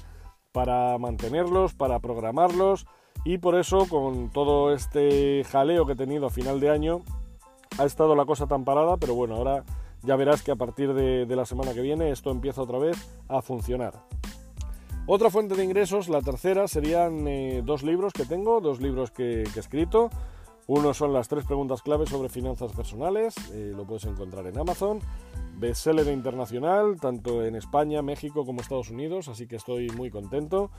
para 0.53 0.99
mantenerlos, 0.99 1.73
para 1.73 2.01
programarlos 2.01 2.87
y 3.25 3.39
por 3.39 3.59
eso 3.59 3.89
con 3.89 4.29
todo 4.29 4.75
este 4.75 5.43
jaleo 5.45 5.87
que 5.87 5.95
he 5.95 5.97
tenido 5.97 6.27
a 6.27 6.31
final 6.31 6.61
de 6.61 6.69
año 6.69 7.01
ha 7.79 7.87
estado 7.87 8.15
la 8.15 8.27
cosa 8.27 8.47
tan 8.47 8.67
parada, 8.67 8.99
pero 8.99 9.15
bueno, 9.15 9.37
ahora 9.37 9.65
ya 10.03 10.17
verás 10.17 10.43
que 10.43 10.51
a 10.53 10.57
partir 10.57 10.93
de, 10.93 11.25
la 11.35 11.47
semana 11.47 11.73
que 11.73 11.81
viene 11.81 12.11
esto 12.11 12.31
empieza 12.31 12.61
otra 12.61 12.79
vez 12.79 13.09
a 13.29 13.41
funcionar. 13.41 13.95
Otra 15.07 15.31
fuente 15.31 15.55
de 15.55 15.65
ingresos, 15.65 16.11
la 16.11 16.21
tercera, 16.21 16.69
serían 16.69 17.27
eh, 17.27 17.63
dos 17.65 17.85
libros 17.85 18.13
que 18.13 18.27
tengo, 18.27 18.61
dos 18.61 18.83
libros 18.83 19.11
que, 19.11 19.45
he 19.45 19.59
escrito. 19.59 20.11
Uno 20.69 20.95
son 20.95 21.13
las 21.13 21.29
tres 21.29 21.45
preguntas 21.45 21.83
claves 21.83 22.09
sobre 22.11 22.29
finanzas 22.29 22.73
personales, 22.73 23.35
eh, 23.53 23.73
lo 23.75 23.87
puedes 23.87 24.05
encontrar 24.05 24.47
en 24.47 24.59
Amazon. 24.59 24.99
Bestseller 25.59 26.09
internacional, 26.09 26.99
tanto 27.01 27.45
en 27.45 27.55
España, 27.55 28.03
México 28.03 28.45
como 28.45 28.61
Estados 28.61 28.91
Unidos, 28.91 29.29
así 29.29 29.47
que 29.47 29.57
estoy 29.57 29.89
muy 29.91 30.11
contento. 30.11 30.71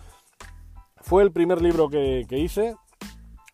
Fue 0.98 1.24
el 1.24 1.32
primer 1.32 1.62
libro 1.62 1.89
que, 1.89 2.25
que 2.27 2.38
hice, 2.38 2.75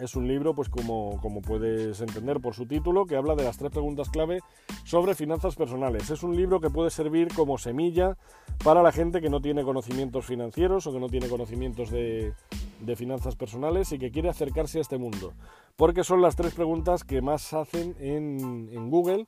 es 0.03 0.15
un 0.15 0.27
libro, 0.27 0.53
pues 0.53 0.69
como, 0.69 1.19
puedes 1.41 2.01
entender 2.01 2.39
por 2.41 2.53
su 2.53 2.65
título, 2.65 3.05
que 3.05 3.15
habla 3.15 3.35
de 3.35 3.43
las 3.43 3.57
tres 3.57 3.71
preguntas 3.71 4.09
clave 4.09 4.39
sobre 4.83 5.15
finanzas 5.15 5.55
personales. 5.55 6.09
Es 6.09 6.23
un 6.23 6.35
libro 6.35 6.59
que 6.59 6.69
puede 6.69 6.89
servir 6.89 7.29
como 7.33 7.57
semilla 7.57 8.17
para 8.63 8.83
la 8.83 8.91
gente 8.91 9.21
que 9.21 9.29
no 9.29 9.41
tiene 9.41 9.63
conocimientos 9.63 10.25
financieros 10.25 10.85
o 10.87 10.91
que 10.91 10.99
no 10.99 11.09
tiene 11.09 11.29
conocimientos 11.29 11.89
de, 11.89 12.33
finanzas 12.97 13.37
personales 13.37 13.93
y 13.93 13.97
que 13.97 14.11
quiere 14.11 14.29
acercarse 14.29 14.79
a 14.79 14.81
este 14.81 14.97
mundo. 14.97 15.33
Porque 15.77 16.03
son 16.03 16.21
las 16.21 16.35
tres 16.35 16.53
preguntas 16.53 17.03
que 17.03 17.21
más 17.21 17.53
hacen 17.53 17.95
en, 17.99 18.89
Google 18.89 19.27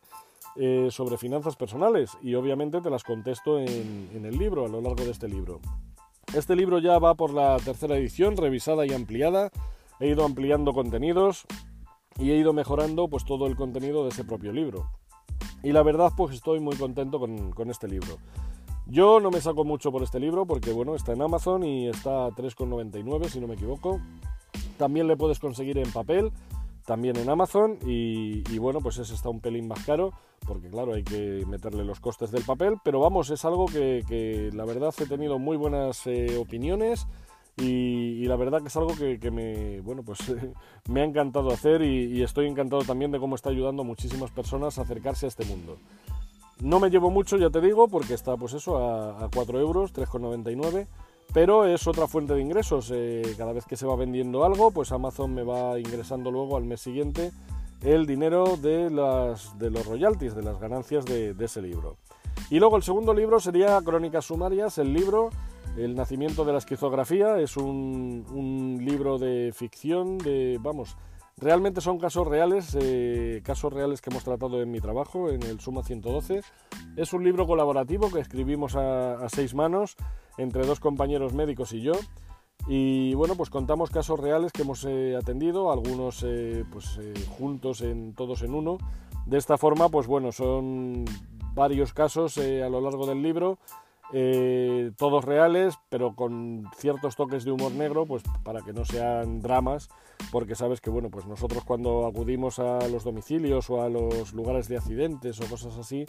eh, 0.58 0.90
sobre 0.92 1.18
finanzas 1.18 1.56
personales 1.56 2.12
y 2.22 2.36
obviamente 2.36 2.82
te 2.82 2.90
las 2.90 3.04
contesto 3.04 3.60
en 3.60 4.26
el 4.26 4.38
libro, 4.38 4.66
a 4.66 4.68
lo 4.68 4.82
largo 4.82 5.04
de 5.06 5.12
este 5.12 5.30
libro. 5.30 5.62
Este 6.34 6.56
libro 6.56 6.80
ya 6.80 7.00
va 7.00 7.16
por 7.16 7.34
la 7.34 7.58
tercera 7.64 7.96
edición, 7.96 8.36
revisada 8.36 8.86
y 8.86 8.92
ampliada 8.92 9.52
he 10.00 10.10
ido 10.10 10.26
ampliando 10.26 10.74
contenidos 10.74 11.46
y 12.18 12.32
he 12.32 12.38
ido 12.38 12.54
mejorando 12.54 13.08
pues 13.08 13.26
todo 13.26 13.48
el 13.48 13.56
contenido 13.56 14.04
de 14.04 14.10
ese 14.10 14.24
propio 14.24 14.52
libro. 14.52 14.90
Y 15.64 15.72
la 15.72 15.84
verdad 15.84 16.12
pues 16.16 16.36
estoy 16.36 16.60
muy 16.60 16.76
contento 16.76 17.20
con, 17.20 17.70
este 17.70 17.88
libro. 17.88 18.18
Yo 18.88 19.20
no 19.20 19.32
me 19.32 19.42
saco 19.42 19.64
mucho 19.64 19.92
por 19.92 20.04
este 20.04 20.20
libro 20.20 20.46
porque 20.46 20.72
bueno, 20.72 20.96
está 20.96 21.14
en 21.14 21.22
Amazon 21.22 21.64
y 21.64 21.88
está 21.88 22.26
a 22.26 22.30
3,99 22.30 23.30
si 23.30 23.40
no 23.40 23.48
me 23.48 23.56
equivoco. 23.56 24.00
También 24.78 25.08
le 25.08 25.18
puedes 25.18 25.40
conseguir 25.40 25.78
en 25.78 25.92
papel, 25.92 26.32
también 26.86 27.18
en 27.18 27.30
Amazon 27.30 27.80
y, 27.86 28.44
bueno, 28.60 28.80
pues 28.82 28.98
ese 28.98 29.14
está 29.14 29.30
un 29.30 29.40
pelín 29.40 29.68
más 29.68 29.84
caro 29.86 30.14
porque 30.46 30.70
claro, 30.70 30.94
hay 30.94 31.04
que 31.04 31.44
meterle 31.48 31.84
los 31.84 32.00
costes 32.00 32.30
del 32.30 32.44
papel, 32.44 32.76
pero 32.84 33.00
vamos, 33.00 33.32
es 33.32 33.44
algo 33.46 33.66
que, 33.66 34.52
la 34.54 34.66
verdad 34.66 34.94
he 35.00 35.08
tenido 35.08 35.40
muy 35.40 35.58
buenas 35.58 36.06
eh, 36.06 36.38
opiniones 36.38 37.08
y, 37.58 38.26
la 38.26 38.36
verdad 38.36 38.62
que 38.62 38.68
es 38.68 38.76
algo 38.76 38.94
que, 38.96 39.32
me, 39.32 39.80
bueno, 39.82 40.04
pues, 40.04 40.20
me 40.90 41.02
ha 41.02 41.04
encantado 41.06 41.52
hacer 41.52 41.82
y, 41.82 42.22
estoy 42.22 42.48
encantado 42.48 42.84
también 42.84 43.12
de 43.12 43.20
cómo 43.20 43.36
está 43.36 43.50
ayudando 43.50 43.84
a 43.84 43.86
muchísimas 43.86 44.32
personas 44.32 44.78
a 44.78 44.82
acercarse 44.82 45.26
a 45.26 45.30
este 45.30 45.46
mundo. 45.46 45.78
No 46.60 46.80
me 46.80 46.90
llevo 46.90 47.10
mucho, 47.10 47.38
ya 47.38 47.50
te 47.50 47.62
digo, 47.62 47.88
porque 47.88 48.14
está 48.14 48.38
pues 48.38 48.54
eso 48.54 48.78
a, 48.78 49.30
4 49.34 49.60
euros, 49.60 49.94
3,99, 49.94 50.88
pero 51.34 51.66
es 51.66 51.86
otra 51.88 52.08
fuente 52.08 52.34
de 52.34 52.42
ingresos. 52.42 52.92
Eh, 52.94 53.36
cada 53.38 53.54
vez 53.54 53.66
que 53.66 53.76
se 53.78 53.86
va 53.86 53.96
vendiendo 53.96 54.46
algo, 54.46 54.72
pues 54.72 54.92
Amazon 54.92 55.34
me 55.34 55.44
va 55.44 55.80
ingresando 55.80 56.32
luego 56.32 56.56
al 56.58 56.64
mes 56.64 56.82
siguiente 56.82 57.32
el 57.82 58.06
dinero 58.06 58.58
de, 58.58 58.90
las, 58.90 59.58
de 59.60 59.70
los 59.70 59.86
royalties, 59.86 60.34
de 60.34 60.44
las 60.44 60.60
ganancias 60.60 61.06
de 61.06 61.36
ese 61.40 61.62
libro. 61.62 61.98
Y 62.50 62.60
luego 62.60 62.78
el 62.78 62.84
segundo 62.84 63.14
libro 63.14 63.40
sería 63.40 63.82
Crónicas 63.82 64.26
Sumarias, 64.26 64.78
el 64.78 64.94
libro 64.94 65.30
el 65.78 65.96
nacimiento 65.96 66.46
de 66.46 66.54
la 66.54 66.60
esquizografía 66.60 67.40
es 67.40 67.58
un, 67.58 68.78
libro 68.82 69.18
de 69.18 69.52
ficción, 69.54 70.18
de, 70.18 70.58
vamos, 70.62 70.96
realmente 71.38 71.82
son 71.82 72.00
casos 72.00 72.28
reales, 72.28 72.78
eh, 72.80 73.42
casos 73.44 73.74
reales 73.74 74.02
que 74.02 74.10
hemos 74.10 74.24
tratado 74.24 74.62
en 74.62 74.72
mi 74.72 74.80
trabajo, 74.80 75.30
en 75.30 75.44
el 75.44 75.60
Suma 75.60 75.84
112. 75.84 76.42
Es 76.96 77.14
un 77.14 77.24
libro 77.24 77.46
colaborativo 77.46 78.10
que 78.10 78.20
escribimos 78.20 78.76
a, 78.76 79.28
seis 79.30 79.54
manos 79.54 79.98
entre 80.38 80.66
dos 80.66 80.80
compañeros 80.80 81.34
médicos 81.34 81.74
y 81.74 81.82
yo. 81.82 81.94
Y 82.68 83.14
bueno, 83.16 83.36
pues 83.36 83.50
contamos 83.50 83.90
casos 83.90 84.20
reales 84.20 84.52
que 84.52 84.62
hemos 84.62 84.86
eh, 84.86 85.16
atendido, 85.16 85.72
algunos 85.72 86.24
eh, 86.26 86.64
pues 86.72 87.00
juntos 87.38 87.82
en 87.82 88.14
todos 88.14 88.44
en 88.44 88.56
uno. 88.56 88.78
De 89.26 89.38
esta 89.38 89.58
forma, 89.58 89.90
pues 89.90 90.08
bueno, 90.08 90.32
son 90.32 91.06
varios 91.54 91.94
casos 91.94 92.38
a 92.38 92.70
lo 92.70 92.82
largo 92.82 93.08
del 93.08 93.22
libro 93.22 93.60
eh, 94.14 94.92
todos 94.98 95.26
reales, 95.26 95.76
pero 95.90 96.16
con 96.16 96.66
ciertos 96.78 97.16
toques 97.16 97.44
de 97.44 97.52
humor 97.52 97.72
negro, 97.72 98.06
pues 98.06 98.24
para 98.44 98.62
que 98.62 98.74
no 98.74 98.86
sean 98.86 99.42
dramas, 99.42 99.90
porque 100.32 100.56
sabes 100.56 100.82
que 100.82 100.90
bueno, 100.90 101.10
pues 101.10 101.26
nosotros 101.26 101.64
cuando 101.64 102.06
acudimos 102.06 102.60
a 102.60 102.88
los 102.88 103.04
domicilios 103.04 103.70
o 103.70 103.82
a 103.82 103.90
los 103.90 104.34
lugares 104.34 104.68
de 104.68 104.78
accidentes 104.78 105.40
o 105.42 105.48
cosas 105.48 105.78
así, 105.78 106.06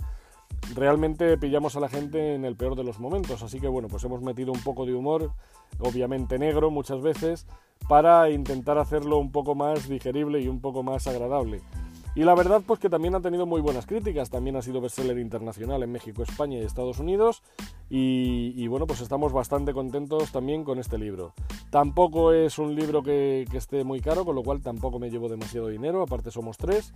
realmente 0.75 1.37
pillamos 1.39 1.77
a 1.77 1.81
la 1.81 1.89
gente 1.89 2.35
en 2.35 2.45
el 2.45 2.57
peor 2.57 2.77
de 2.77 2.85
los 2.85 3.01
momentos, 3.01 3.43
así 3.43 3.61
que 3.61 3.69
bueno, 3.69 3.89
pues 3.89 4.05
hemos 4.05 4.23
metido 4.23 4.53
un 4.53 4.61
poco 4.61 4.87
de 4.87 4.95
humor, 4.95 5.33
obviamente 5.79 6.39
negro 6.39 6.71
muchas 6.71 7.01
veces, 7.01 7.47
para 7.89 8.31
intentar 8.31 8.79
hacerlo 8.79 9.19
un 9.19 9.33
poco 9.33 9.55
más 9.55 9.89
digerible 9.89 10.41
y 10.41 10.49
un 10.49 10.61
poco 10.61 10.83
más 10.83 11.07
agradable. 11.07 11.63
Y 12.17 12.25
la 12.25 12.35
verdad, 12.35 12.63
pues 12.67 12.81
que 12.81 12.89
también 12.89 13.15
ha 13.15 13.21
tenido 13.21 13.45
muy 13.45 13.61
buenas 13.61 13.85
críticas. 13.85 14.31
También 14.31 14.57
ha 14.57 14.63
sido 14.63 14.81
bestseller 14.81 15.19
internacional 15.19 15.83
en 15.83 15.93
México, 15.93 16.23
España 16.23 16.57
y 16.57 16.63
Estados 16.63 16.99
Unidos. 16.99 17.43
Y, 17.91 18.67
bueno, 18.69 18.87
pues 18.87 19.03
estamos 19.03 19.35
bastante 19.35 19.75
contentos 19.75 20.33
también 20.33 20.65
con 20.65 20.79
este 20.79 20.97
libro. 20.97 21.35
Tampoco 21.69 22.33
es 22.33 22.59
un 22.59 22.75
libro 22.75 23.03
que, 23.03 23.47
esté 23.53 23.85
muy 23.85 24.01
caro, 24.01 24.25
con 24.25 24.35
lo 24.35 24.43
cual 24.43 24.63
tampoco 24.63 24.99
me 24.99 25.11
llevo 25.11 25.29
demasiado 25.29 25.69
dinero. 25.69 26.01
Aparte 26.01 26.31
somos 26.31 26.57
tres. 26.57 26.95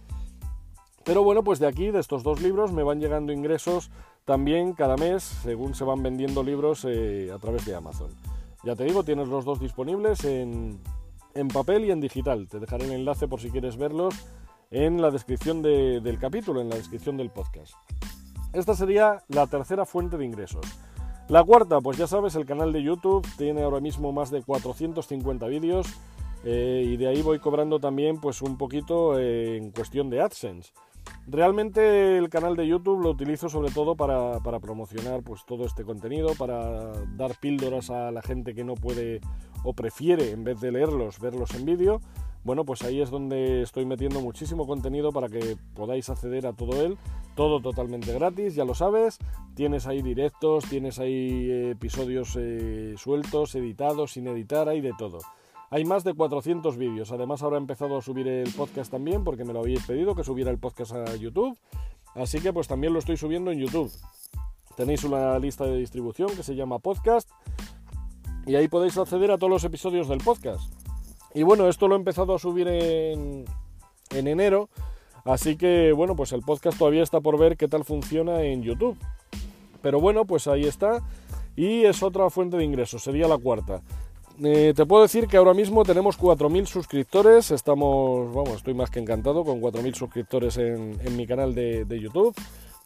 Pero 1.05 1.23
bueno, 1.23 1.45
pues 1.45 1.59
de 1.59 1.67
aquí, 1.67 1.91
de 1.91 2.01
estos 2.01 2.23
dos 2.23 2.41
libros, 2.41 2.73
me 2.73 2.83
van 2.83 2.99
llegando 2.99 3.31
ingresos 3.31 3.91
también 4.25 4.73
cada 4.73 4.97
mes, 4.97 5.23
según 5.23 5.75
se 5.75 5.85
van 5.85 6.03
vendiendo 6.03 6.43
libros 6.43 6.87
eh, 6.89 7.31
a 7.31 7.39
través 7.39 7.67
de 7.67 7.75
Amazon. 7.75 8.09
Ya 8.65 8.75
te 8.75 8.85
digo, 8.85 9.05
tienes 9.05 9.29
los 9.29 9.45
dos 9.45 9.61
disponibles 9.61 10.25
en, 10.25 10.81
en 11.35 11.49
papel 11.49 11.85
y 11.85 11.91
en 11.91 12.01
digital. 12.01 12.49
Te 12.49 12.59
dejaré 12.59 12.87
el 12.87 12.93
enlace 12.93 13.29
por 13.29 13.41
si 13.41 13.51
quieres 13.51 13.77
verlos 13.77 14.15
en 14.71 15.03
la 15.03 15.11
descripción 15.11 15.63
del 15.63 16.19
capítulo, 16.21 16.61
en 16.61 16.69
la 16.69 16.77
descripción 16.77 17.17
del 17.17 17.31
podcast. 17.31 17.75
Esta 18.53 18.75
sería 18.75 19.23
la 19.29 19.49
tercera 19.49 19.85
fuente 19.85 20.17
de 20.17 20.25
ingresos. 20.25 20.65
La 21.29 21.43
cuarta, 21.43 21.81
pues 21.81 21.99
ya 21.99 22.07
sabes, 22.07 22.37
el 22.37 22.47
canal 22.47 22.73
de 22.73 22.83
YouTube 22.83 23.27
tiene 23.37 23.63
ahora 23.63 23.81
mismo 23.81 24.13
más 24.13 24.31
de 24.31 24.43
450 24.43 25.47
vídeos 25.47 25.87
eh, 26.45 26.85
y 26.87 26.97
de 26.97 27.09
ahí 27.09 27.23
voy 27.23 27.41
cobrando 27.41 27.81
también 27.81 28.21
pues 28.21 28.43
un 28.43 28.57
poquito 28.57 29.19
eh, 29.19 29.57
en 29.57 29.71
cuestión 29.73 30.09
de 30.09 30.21
AdSense. 30.21 30.73
Realmente 31.27 32.17
el 32.17 32.29
canal 32.29 32.57
de 32.57 32.67
YouTube 32.67 33.03
lo 33.03 33.11
utilizo 33.11 33.49
sobre 33.49 33.71
todo 33.71 33.97
para, 33.97 34.39
para, 34.41 34.61
promocionar 34.61 35.23
pues 35.23 35.45
todo 35.47 35.65
este 35.65 35.85
contenido, 35.85 36.35
para 36.37 36.93
dar 37.17 37.39
píldoras 37.41 37.91
a 37.91 38.11
la 38.11 38.23
gente 38.23 38.55
que 38.55 38.65
no 38.65 38.75
puede 38.75 39.21
o 39.65 39.73
prefiere 39.73 40.31
en 40.31 40.45
vez 40.45 40.61
de 40.61 40.73
leerlos, 40.73 41.21
verlos 41.21 41.55
en 41.55 41.65
vídeo 41.65 42.01
bueno, 42.43 42.65
pues 42.65 42.83
ahí 42.83 43.01
es 43.01 43.11
donde 43.11 43.63
estoy 43.63 43.85
metiendo 43.85 44.21
muchísimo 44.21 44.67
contenido 44.67 45.13
para 45.13 45.29
que 45.29 45.57
podáis 45.75 46.09
acceder 46.09 46.47
a 46.47 46.53
todo 46.53 46.85
él, 46.85 46.97
todo 47.35 47.61
totalmente 47.61 48.13
gratis, 48.13 48.55
ya 48.55 48.65
lo 48.65 48.75
sabes, 48.75 49.19
tienes 49.55 49.87
ahí 49.87 50.01
directos, 50.01 50.65
tienes 50.65 50.99
ahí 50.99 51.51
eh, 51.51 51.71
episodios 51.73 52.37
eh, 52.39 52.95
sueltos, 52.97 53.55
editados, 53.55 54.13
sin 54.13 54.27
editar, 54.27 54.69
hay 54.69 54.81
de 54.81 54.93
todo. 54.99 55.19
Hay 55.73 55.85
más 55.85 56.03
de 56.03 56.15
400 56.15 56.77
vídeos, 56.77 57.13
además 57.13 57.43
ahora 57.43 57.57
he 57.57 57.61
empezado 57.61 57.97
a 57.97 58.03
subir 58.03 58.27
el 58.27 58.53
podcast 58.55 58.91
también 58.91 59.23
porque 59.23 59.45
me 59.45 59.53
lo 59.53 59.61
habéis 59.61 59.87
pedido 59.87 60.15
que 60.15 60.25
subiera 60.25 60.51
el 60.51 60.59
podcast 60.59 60.93
a 60.93 61.15
YouTube, 61.17 61.57
así 62.15 62.41
que 62.41 62.53
pues 62.53 62.67
también 62.67 62.93
lo 62.93 62.99
estoy 62.99 63.17
subiendo 63.17 63.53
en 63.53 63.59
YouTube. 63.59 63.93
Tenéis 64.77 65.05
una 65.05 65.39
lista 65.39 65.65
de 65.67 65.77
distribución 65.77 66.35
que 66.35 66.43
se 66.43 66.57
llama 66.57 66.79
podcast 66.79 67.31
y 68.47 68.57
ahí 68.57 68.67
podéis 68.67 68.97
acceder 68.97 69.31
a 69.31 69.39
todos 69.39 69.51
los 69.51 69.65
episodios 69.65 70.09
del 70.09 70.19
podcast. 70.19 70.90
Y 71.35 71.43
bueno, 71.43 71.69
esto 71.69 71.89
lo 71.89 71.95
he 71.95 71.99
empezado 71.99 72.35
a 72.35 72.39
subir 72.39 72.67
en, 72.69 73.45
enero, 74.11 74.69
así 75.25 75.57
que 75.57 75.93
bueno, 75.93 76.17
pues 76.17 76.33
el 76.33 76.43
podcast 76.43 76.79
todavía 76.79 77.03
está 77.03 77.21
por 77.21 77.39
ver 77.39 77.57
qué 77.57 77.69
tal 77.69 77.85
funciona 77.85 78.43
en 78.43 78.63
YouTube. 78.63 78.97
Pero 79.83 80.01
bueno, 80.01 80.25
pues 80.25 80.47
ahí 80.47 80.65
está. 80.65 81.01
Y 81.57 81.85
es 81.85 82.03
otra 82.03 82.31
fuente 82.31 82.57
de 82.57 82.65
ingresos, 82.65 83.03
sería 83.03 83.29
la 83.29 83.39
cuarta. 83.39 83.83
Eh, 84.43 84.73
te 84.75 84.87
puedo 84.87 85.03
decir 85.03 85.27
que 85.27 85.37
ahora 85.37 85.53
mismo 85.53 85.85
tenemos 85.85 86.19
4.000 86.19 86.65
suscriptores, 86.65 87.51
estamos, 87.51 88.35
vamos, 88.35 88.57
estoy 88.57 88.73
más 88.73 88.91
que 88.91 88.99
encantado 88.99 89.45
con 89.45 89.61
4.000 89.61 89.95
suscriptores 89.95 90.57
en, 90.57 91.17
mi 91.17 91.27
canal 91.27 91.55
de, 91.55 92.01
YouTube. 92.01 92.35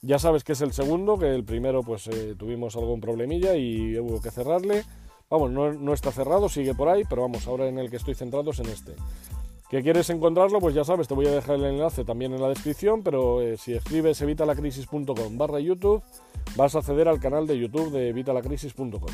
Ya 0.03 0.19
sabes 0.19 0.43
que 0.43 0.53
es 0.53 0.61
el 0.61 0.73
segundo, 0.73 1.17
que 1.17 1.33
el 1.33 1.45
primero 1.45 1.83
pues 1.83 2.09
eh, 2.09 2.35
tuvimos 2.37 2.77
algún 2.77 3.01
problemilla 3.01 3.55
y 3.57 3.97
hubo 3.99 4.21
que 4.21 4.31
cerrarle. 4.31 4.83
Vamos, 5.35 5.51
no, 5.51 5.93
está 5.93 6.13
cerrado, 6.13 6.49
sigue 6.49 6.75
por 6.75 6.89
ahí, 6.89 7.03
pero 7.11 7.23
vamos, 7.23 7.49
ahora 7.49 7.67
en 7.67 7.77
el 7.81 7.91
que 7.91 7.97
estoy 7.97 8.15
centrado 8.15 8.53
es 8.53 8.61
en 8.61 8.67
este. 8.67 8.95
¿Que 9.69 9.83
quieres 9.83 10.09
encontrarlo? 10.11 10.61
Pues 10.61 10.77
ya 10.77 10.85
sabes, 10.85 11.09
te 11.09 11.15
voy 11.15 11.27
a 11.27 11.33
dejar 11.33 11.57
el 11.57 11.65
enlace 11.65 12.05
también 12.05 12.33
en 12.35 12.41
la 12.41 12.49
descripción, 12.51 13.03
pero 13.03 13.43
eh, 13.43 13.57
si 13.57 13.73
escribes 13.73 14.21
evitalacrisis.com 14.21 15.37
barra 15.37 15.59
YouTube, 15.59 16.05
vas 16.55 16.77
a 16.77 16.79
acceder 16.79 17.09
al 17.09 17.19
canal 17.19 17.49
de 17.49 17.59
YouTube 17.59 17.91
de 17.91 18.11
evitalacrisis.com. 18.11 19.11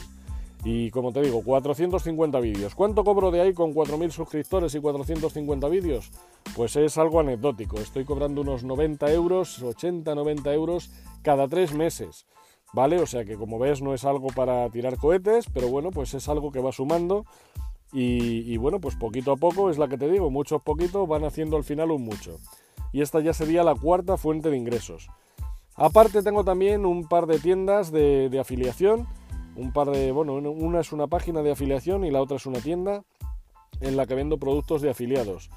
Y 0.62 0.90
como 0.90 1.10
te 1.10 1.22
digo, 1.22 1.42
450 1.42 2.38
vídeos. 2.38 2.74
¿Cuánto 2.74 3.02
cobro 3.02 3.30
de 3.30 3.40
ahí 3.40 3.54
con 3.54 3.72
4.000 3.72 4.10
suscriptores 4.10 4.74
y 4.74 4.80
450 4.80 5.68
vídeos? 5.70 6.10
Pues 6.54 6.76
es 6.76 6.98
algo 6.98 7.20
anecdótico. 7.20 7.78
Estoy 7.78 8.04
cobrando 8.04 8.42
unos 8.42 8.62
90 8.62 9.10
euros, 9.10 9.62
80, 9.62 10.14
90 10.14 10.52
euros 10.52 10.90
cada 11.22 11.48
tres 11.48 11.72
meses. 11.72 12.26
¿Vale? 12.72 13.00
O 13.00 13.06
sea 13.06 13.24
que 13.24 13.36
como 13.36 13.58
ves 13.58 13.82
no 13.82 13.94
es 13.94 14.04
algo 14.04 14.28
para 14.28 14.68
tirar 14.70 14.96
cohetes, 14.96 15.46
pero 15.52 15.68
bueno, 15.68 15.90
pues 15.90 16.14
es 16.14 16.28
algo 16.28 16.52
que 16.52 16.60
va 16.60 16.72
sumando. 16.72 17.24
Y, 17.92 18.56
bueno, 18.58 18.80
pues 18.80 18.94
poquito 18.94 19.32
a 19.32 19.36
poco 19.36 19.68
es 19.68 19.76
la 19.76 19.88
que 19.88 19.98
te 19.98 20.08
digo, 20.08 20.30
muchos 20.30 20.62
poquitos 20.62 21.08
van 21.08 21.24
haciendo 21.24 21.56
al 21.56 21.64
final 21.64 21.90
un 21.90 22.04
mucho. 22.04 22.38
Y 22.92 23.00
esta 23.00 23.18
ya 23.20 23.32
sería 23.32 23.64
la 23.64 23.74
cuarta 23.74 24.16
fuente 24.16 24.48
de 24.48 24.56
ingresos. 24.56 25.08
Aparte 25.74 26.22
tengo 26.22 26.44
también 26.44 26.86
un 26.86 27.08
par 27.08 27.26
de 27.26 27.40
tiendas 27.40 27.90
de, 27.90 28.28
de 28.28 28.38
afiliación 28.38 29.08
un 29.56 29.72
par 29.72 29.90
de, 29.90 30.12
bueno, 30.12 30.34
una 30.34 30.80
es 30.80 30.92
una 30.92 31.06
página 31.06 31.42
de 31.42 31.52
afiliación 31.52 32.04
y 32.04 32.10
la 32.10 32.22
otra 32.22 32.36
es 32.36 32.46
una 32.46 32.60
tienda 32.60 33.02
en 33.80 33.96
la 33.96 34.06
que 34.06 34.14
vendo 34.14 34.38
productos 34.38 34.82
de 34.82 34.90
afiliados. 34.90 35.50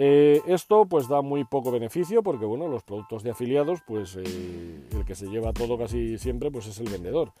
Eh, 0.00 0.40
esto 0.46 0.86
pues 0.86 1.08
da 1.08 1.22
muy 1.22 1.42
poco 1.44 1.72
beneficio 1.72 2.22
porque 2.22 2.44
bueno, 2.44 2.68
los 2.68 2.84
productos 2.84 3.24
de 3.24 3.32
afiliados 3.32 3.80
pues 3.84 4.16
eh, 4.16 4.80
el 4.92 5.04
que 5.04 5.16
se 5.16 5.26
lleva 5.26 5.52
todo 5.52 5.76
casi 5.76 6.18
siempre 6.18 6.52
pues 6.52 6.68
es 6.68 6.78
el 6.78 6.88
vendedor. 6.88 7.32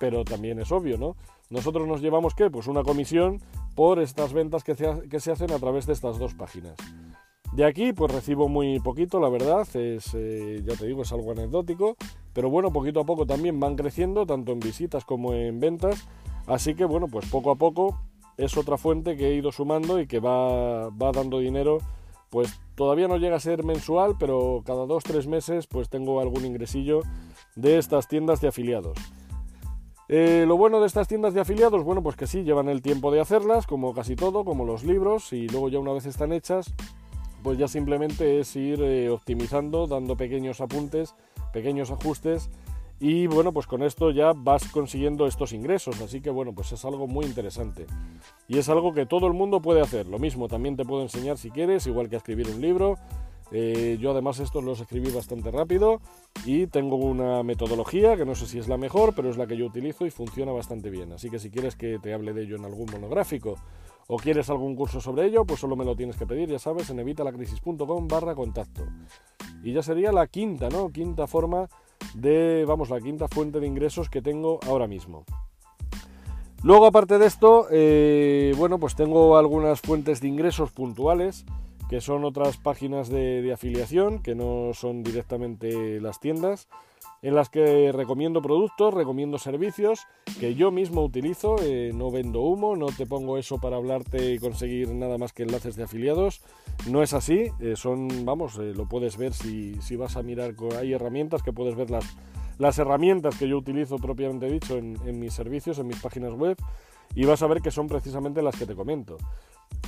Pero 0.00 0.24
también 0.24 0.58
es 0.58 0.72
obvio, 0.72 0.96
¿no? 0.96 1.16
Nosotros 1.50 1.86
nos 1.86 2.00
llevamos 2.00 2.34
qué? 2.34 2.50
Pues 2.50 2.66
una 2.66 2.82
comisión 2.82 3.42
por 3.74 3.98
estas 3.98 4.32
ventas 4.32 4.64
que 4.64 4.74
que 5.10 5.20
se 5.20 5.32
hacen 5.32 5.52
a 5.52 5.58
través 5.58 5.86
de 5.86 5.92
estas 5.92 6.18
dos 6.18 6.34
páginas. 6.34 6.76
De 7.52 7.64
aquí 7.64 7.92
pues 7.92 8.12
recibo 8.12 8.48
muy 8.48 8.78
poquito, 8.80 9.20
la 9.20 9.28
verdad, 9.28 9.66
es, 9.74 10.14
eh, 10.14 10.62
ya 10.64 10.76
te 10.76 10.86
digo, 10.86 11.02
es 11.02 11.12
algo 11.12 11.32
anecdótico, 11.32 11.96
pero 12.32 12.50
bueno, 12.50 12.72
poquito 12.72 13.00
a 13.00 13.04
poco 13.04 13.26
también 13.26 13.58
van 13.58 13.74
creciendo, 13.74 14.26
tanto 14.26 14.52
en 14.52 14.60
visitas 14.60 15.04
como 15.04 15.32
en 15.32 15.58
ventas, 15.58 16.06
así 16.46 16.74
que 16.74 16.84
bueno, 16.84 17.08
pues 17.08 17.28
poco 17.30 17.50
a 17.50 17.56
poco 17.56 17.98
es 18.38 18.56
otra 18.56 18.78
fuente 18.78 19.16
que 19.16 19.28
he 19.28 19.34
ido 19.34 19.52
sumando 19.52 20.00
y 20.00 20.06
que 20.06 20.20
va, 20.20 20.88
va 20.90 21.12
dando 21.12 21.40
dinero, 21.40 21.78
pues 22.30 22.60
todavía 22.76 23.08
no 23.08 23.18
llega 23.18 23.36
a 23.36 23.40
ser 23.40 23.64
mensual, 23.64 24.14
pero 24.18 24.62
cada 24.64 24.86
dos, 24.86 25.02
tres 25.02 25.26
meses 25.26 25.66
pues 25.66 25.88
tengo 25.90 26.20
algún 26.20 26.46
ingresillo 26.46 27.02
de 27.56 27.78
estas 27.78 28.06
tiendas 28.08 28.40
de 28.40 28.48
afiliados. 28.48 28.96
Eh, 30.08 30.44
lo 30.46 30.56
bueno 30.56 30.80
de 30.80 30.86
estas 30.86 31.08
tiendas 31.08 31.34
de 31.34 31.40
afiliados, 31.40 31.84
bueno, 31.84 32.02
pues 32.02 32.16
que 32.16 32.26
sí, 32.26 32.42
llevan 32.42 32.68
el 32.68 32.80
tiempo 32.80 33.10
de 33.10 33.20
hacerlas, 33.20 33.66
como 33.66 33.92
casi 33.92 34.16
todo, 34.16 34.44
como 34.44 34.64
los 34.64 34.84
libros, 34.84 35.34
y 35.34 35.48
luego 35.48 35.68
ya 35.68 35.80
una 35.80 35.92
vez 35.92 36.06
están 36.06 36.32
hechas, 36.32 36.72
pues 37.42 37.58
ya 37.58 37.68
simplemente 37.68 38.40
es 38.40 38.56
ir 38.56 38.80
eh, 38.80 39.10
optimizando, 39.10 39.86
dando 39.86 40.16
pequeños 40.16 40.62
apuntes, 40.62 41.14
pequeños 41.52 41.90
ajustes 41.90 42.48
y 43.00 43.28
bueno, 43.28 43.52
pues 43.52 43.66
con 43.66 43.82
esto 43.82 44.10
ya 44.10 44.32
vas 44.34 44.68
consiguiendo 44.68 45.26
estos 45.26 45.52
ingresos, 45.52 46.00
así 46.00 46.20
que 46.20 46.30
bueno, 46.30 46.52
pues 46.52 46.72
es 46.72 46.84
algo 46.84 47.06
muy 47.06 47.26
interesante. 47.26 47.86
Y 48.48 48.58
es 48.58 48.68
algo 48.68 48.92
que 48.92 49.06
todo 49.06 49.26
el 49.28 49.34
mundo 49.34 49.62
puede 49.62 49.80
hacer. 49.80 50.06
Lo 50.08 50.18
mismo 50.18 50.48
también 50.48 50.76
te 50.76 50.84
puedo 50.84 51.02
enseñar 51.02 51.38
si 51.38 51.50
quieres, 51.50 51.86
igual 51.86 52.08
que 52.08 52.16
escribir 52.16 52.48
un 52.48 52.60
libro. 52.60 52.98
Eh, 53.50 53.96
yo 54.00 54.10
además 54.10 54.40
estos 54.40 54.62
los 54.62 54.80
escribí 54.80 55.10
bastante 55.10 55.50
rápido 55.50 56.02
y 56.44 56.66
tengo 56.66 56.96
una 56.96 57.42
metodología 57.42 58.14
que 58.16 58.26
no 58.26 58.34
sé 58.34 58.46
si 58.46 58.58
es 58.58 58.68
la 58.68 58.76
mejor, 58.76 59.14
pero 59.14 59.30
es 59.30 59.38
la 59.38 59.46
que 59.46 59.56
yo 59.56 59.66
utilizo 59.66 60.04
y 60.04 60.10
funciona 60.10 60.52
bastante 60.52 60.90
bien. 60.90 61.12
Así 61.12 61.30
que 61.30 61.38
si 61.38 61.50
quieres 61.50 61.76
que 61.76 61.98
te 61.98 62.12
hable 62.12 62.32
de 62.32 62.42
ello 62.42 62.56
en 62.56 62.64
algún 62.64 62.90
monográfico 62.90 63.56
o 64.06 64.16
quieres 64.16 64.50
algún 64.50 64.74
curso 64.74 65.00
sobre 65.00 65.26
ello, 65.26 65.44
pues 65.44 65.60
solo 65.60 65.76
me 65.76 65.84
lo 65.84 65.94
tienes 65.94 66.16
que 66.16 66.26
pedir, 66.26 66.48
ya 66.48 66.58
sabes, 66.58 66.90
en 66.90 66.98
evitalacrisis.com 66.98 68.08
barra 68.08 68.34
contacto. 68.34 68.82
Y 69.62 69.72
ya 69.72 69.82
sería 69.82 70.12
la 70.12 70.26
quinta, 70.26 70.68
¿no? 70.68 70.90
Quinta 70.90 71.26
forma 71.26 71.68
de, 72.14 72.64
vamos, 72.66 72.90
la 72.90 73.00
quinta 73.00 73.28
fuente 73.28 73.60
de 73.60 73.66
ingresos 73.66 74.10
que 74.10 74.22
tengo 74.22 74.60
ahora 74.66 74.86
mismo. 74.86 75.24
Luego, 76.62 76.86
aparte 76.86 77.18
de 77.18 77.26
esto, 77.26 77.66
eh, 77.70 78.52
bueno, 78.56 78.78
pues 78.78 78.96
tengo 78.96 79.36
algunas 79.36 79.80
fuentes 79.80 80.20
de 80.20 80.28
ingresos 80.28 80.72
puntuales, 80.72 81.44
que 81.88 82.00
son 82.00 82.24
otras 82.24 82.56
páginas 82.56 83.08
de 83.08 83.50
afiliación, 83.52 84.20
que 84.22 84.34
no 84.34 84.72
son 84.74 85.02
directamente 85.02 86.00
las 86.00 86.20
tiendas 86.20 86.68
en 87.22 87.34
las 87.34 87.48
que 87.48 87.90
recomiendo 87.92 88.40
productos, 88.40 88.94
recomiendo 88.94 89.38
servicios 89.38 90.06
que 90.38 90.54
yo 90.54 90.70
mismo 90.70 91.02
utilizo, 91.02 91.56
eh, 91.62 91.90
no 91.94 92.10
vendo 92.10 92.40
humo, 92.42 92.76
no 92.76 92.86
te 92.86 93.06
pongo 93.06 93.38
eso 93.38 93.58
para 93.58 93.76
hablarte 93.76 94.34
y 94.34 94.38
conseguir 94.38 94.90
nada 94.94 95.18
más 95.18 95.32
que 95.32 95.42
enlaces 95.42 95.76
de 95.76 95.84
afiliados, 95.84 96.42
no 96.88 97.02
es 97.02 97.14
así, 97.14 97.50
eh, 97.60 97.74
son, 97.76 98.24
vamos, 98.24 98.58
eh, 98.58 98.72
lo 98.74 98.86
puedes 98.86 99.16
ver 99.16 99.32
si, 99.32 99.78
vas 99.96 100.16
a 100.16 100.22
mirar, 100.22 100.54
hay 100.78 100.92
herramientas 100.92 101.42
que 101.42 101.52
puedes 101.52 101.74
ver 101.74 101.90
las, 101.90 102.04
las 102.58 102.78
herramientas 102.78 103.36
que 103.36 103.48
yo 103.48 103.58
utilizo 103.58 103.96
propiamente 103.96 104.46
dicho 104.50 104.76
en, 104.76 104.96
en 105.04 105.18
mis 105.18 105.32
servicios, 105.32 105.78
en 105.78 105.88
mis 105.88 106.00
páginas 106.00 106.32
web, 106.34 106.56
y 107.14 107.24
vas 107.24 107.42
a 107.42 107.48
ver 107.48 107.60
que 107.60 107.70
son 107.70 107.88
precisamente 107.88 108.42
las 108.42 108.56
que 108.56 108.66
te 108.66 108.76
comento. 108.76 109.16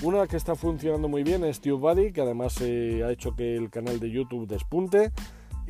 Una 0.02 0.26
que 0.26 0.36
está 0.36 0.54
funcionando 0.54 1.08
muy 1.08 1.22
bien 1.22 1.44
es 1.44 1.60
TubeBuddy, 1.60 2.12
que 2.12 2.22
además 2.22 2.60
ha 2.60 3.12
hecho 3.12 3.36
que 3.36 3.54
el 3.54 3.70
canal 3.70 4.00
de 4.00 4.10
YouTube 4.10 4.48
despunte 4.48 5.12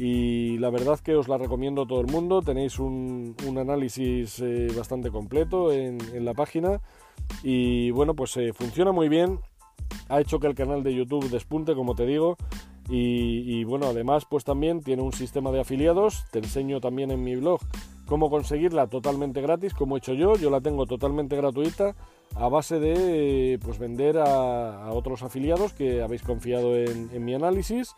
y 0.03 0.57
la 0.57 0.71
verdad 0.71 0.99
que 0.99 1.15
os 1.15 1.29
la 1.29 1.37
recomiendo 1.37 1.83
a 1.83 1.87
todo 1.87 2.01
el 2.01 2.07
mundo. 2.07 2.41
Tenéis 2.41 2.79
un, 2.79 3.37
análisis 3.59 4.41
eh, 4.41 4.69
bastante 4.75 5.11
completo 5.11 5.73
en, 5.73 5.99
la 6.25 6.33
página 6.33 6.81
y 7.43 7.91
bueno, 7.91 8.15
pues 8.15 8.35
eh, 8.39 8.55
funciona 8.55 8.93
muy 8.93 9.11
bien. 9.11 9.41
Ha 10.09 10.23
hecho 10.23 10.41
que 10.41 10.47
el 10.47 10.55
canal 10.55 10.83
de 10.83 10.95
YouTube 10.95 11.29
despunte, 11.29 11.75
como 11.75 11.95
te 11.95 12.07
digo. 12.07 12.39
Y, 12.89 13.43
y, 13.45 13.65
bueno, 13.65 13.89
además 13.89 14.25
pues 14.25 14.43
también 14.43 14.81
tiene 14.81 15.03
un 15.03 15.13
sistema 15.13 15.53
de 15.53 15.61
afiliados. 15.61 16.25
Te 16.31 16.39
enseño 16.39 16.81
también 16.81 17.11
en 17.11 17.23
mi 17.23 17.37
blog 17.37 17.61
cómo 18.11 18.29
conseguirla 18.29 18.89
totalmente 18.89 19.41
gratis, 19.41 19.73
como 19.73 19.95
he 19.95 19.99
hecho 19.99 20.15
yo. 20.15 20.35
Yo 20.35 20.51
la 20.51 20.61
tengo 20.61 20.85
totalmente 20.85 21.37
gratuita 21.37 21.95
a 22.35 22.49
base 22.49 22.81
de 22.81 23.57
pues 23.65 23.79
vender 23.79 24.19
a, 24.19 24.91
otros 24.93 25.23
afiliados 25.23 25.73
que 25.73 26.03
habéis 26.03 26.23
confiado 26.23 26.77
en, 26.77 27.25
mi 27.25 27.35
análisis, 27.35 27.95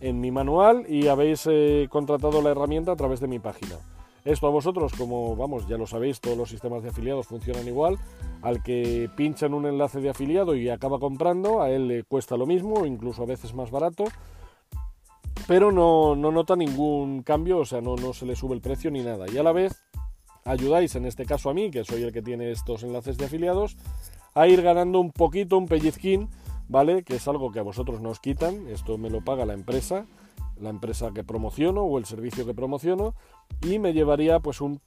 en 0.00 0.20
mi 0.20 0.30
manual 0.30 0.84
y 0.86 1.08
habéis 1.08 1.48
eh, 1.50 1.88
contratado 1.90 2.42
la 2.42 2.50
herramienta 2.50 2.92
a 2.92 2.96
través 2.96 3.20
de 3.20 3.26
mi 3.26 3.38
página. 3.38 3.76
Esto 4.26 4.46
a 4.46 4.50
vosotros, 4.50 4.92
como 4.92 5.34
vamos, 5.34 5.66
ya 5.66 5.78
lo 5.78 5.86
sabéis, 5.86 6.20
todos 6.20 6.36
los 6.36 6.50
sistemas 6.50 6.82
de 6.82 6.90
afiliados 6.90 7.26
funcionan 7.26 7.66
igual. 7.66 7.98
Al 8.42 8.62
que 8.62 9.08
pinchan 9.16 9.54
un 9.54 9.64
enlace 9.64 10.00
de 10.00 10.10
afiliado 10.10 10.54
y 10.54 10.68
acaba 10.68 10.98
comprando, 10.98 11.62
a 11.62 11.70
él 11.70 11.88
le 11.88 12.04
cuesta 12.04 12.36
lo 12.36 12.44
mismo, 12.44 12.84
incluso 12.84 13.22
a 13.22 13.26
veces 13.26 13.54
más 13.54 13.70
barato 13.70 14.04
pero 15.46 15.72
no, 15.72 16.16
nota 16.16 16.56
ningún 16.56 17.22
cambio, 17.22 17.58
o 17.58 17.64
sea, 17.64 17.80
no, 17.80 17.96
no 17.96 18.12
se 18.12 18.26
le 18.26 18.36
sube 18.36 18.54
el 18.54 18.60
precio 18.60 18.90
ni 18.90 19.02
nada. 19.02 19.26
Y 19.30 19.36
a 19.38 19.42
la 19.42 19.52
vez 19.52 19.84
ayudáis, 20.44 20.94
en 20.94 21.06
este 21.06 21.26
caso 21.26 21.50
a 21.50 21.54
mí, 21.54 21.70
que 21.70 21.84
soy 21.84 22.02
el 22.02 22.12
que 22.12 22.22
tiene 22.22 22.50
estos 22.50 22.82
enlaces 22.82 23.18
de 23.18 23.26
afiliados, 23.26 23.76
a 24.34 24.46
ir 24.48 24.62
ganando 24.62 25.00
un 25.00 25.12
poquito, 25.12 25.58
un 25.58 25.66
pellizquín, 25.66 26.28
¿vale? 26.68 27.02
Que 27.02 27.16
es 27.16 27.28
algo 27.28 27.52
que 27.52 27.60
a 27.60 27.62
vosotros 27.62 28.00
nos 28.00 28.20
quitan, 28.20 28.66
esto 28.68 28.98
me 28.98 29.10
lo 29.10 29.22
paga 29.22 29.44
la 29.46 29.54
empresa, 29.54 30.06
la 30.60 30.70
empresa 30.70 31.12
que 31.12 31.24
promociono 31.24 31.82
o 31.82 31.98
el 31.98 32.04
servicio 32.04 32.46
que 32.46 32.54
promociono, 32.54 33.14
y 33.62 33.78
me 33.78 33.92
llevaría 33.92 34.40
pues 34.40 34.60
un, 34.60 34.80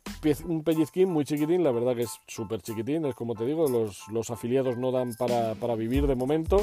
un 0.46 0.64
pellizquín 0.64 1.10
muy 1.10 1.26
chiquitín, 1.26 1.64
la 1.64 1.72
verdad 1.72 1.96
que 1.96 2.04
es 2.04 2.20
súper 2.28 2.62
chiquitín, 2.62 3.06
es 3.06 3.16
como 3.16 3.36
te 3.36 3.46
digo, 3.46 3.68
los, 3.68 4.08
los 4.10 4.30
afiliados 4.32 4.78
no 4.78 4.92
dan 4.92 5.14
para, 5.16 5.56
para 5.56 5.76
vivir 5.76 6.08
de 6.08 6.16
momento, 6.16 6.62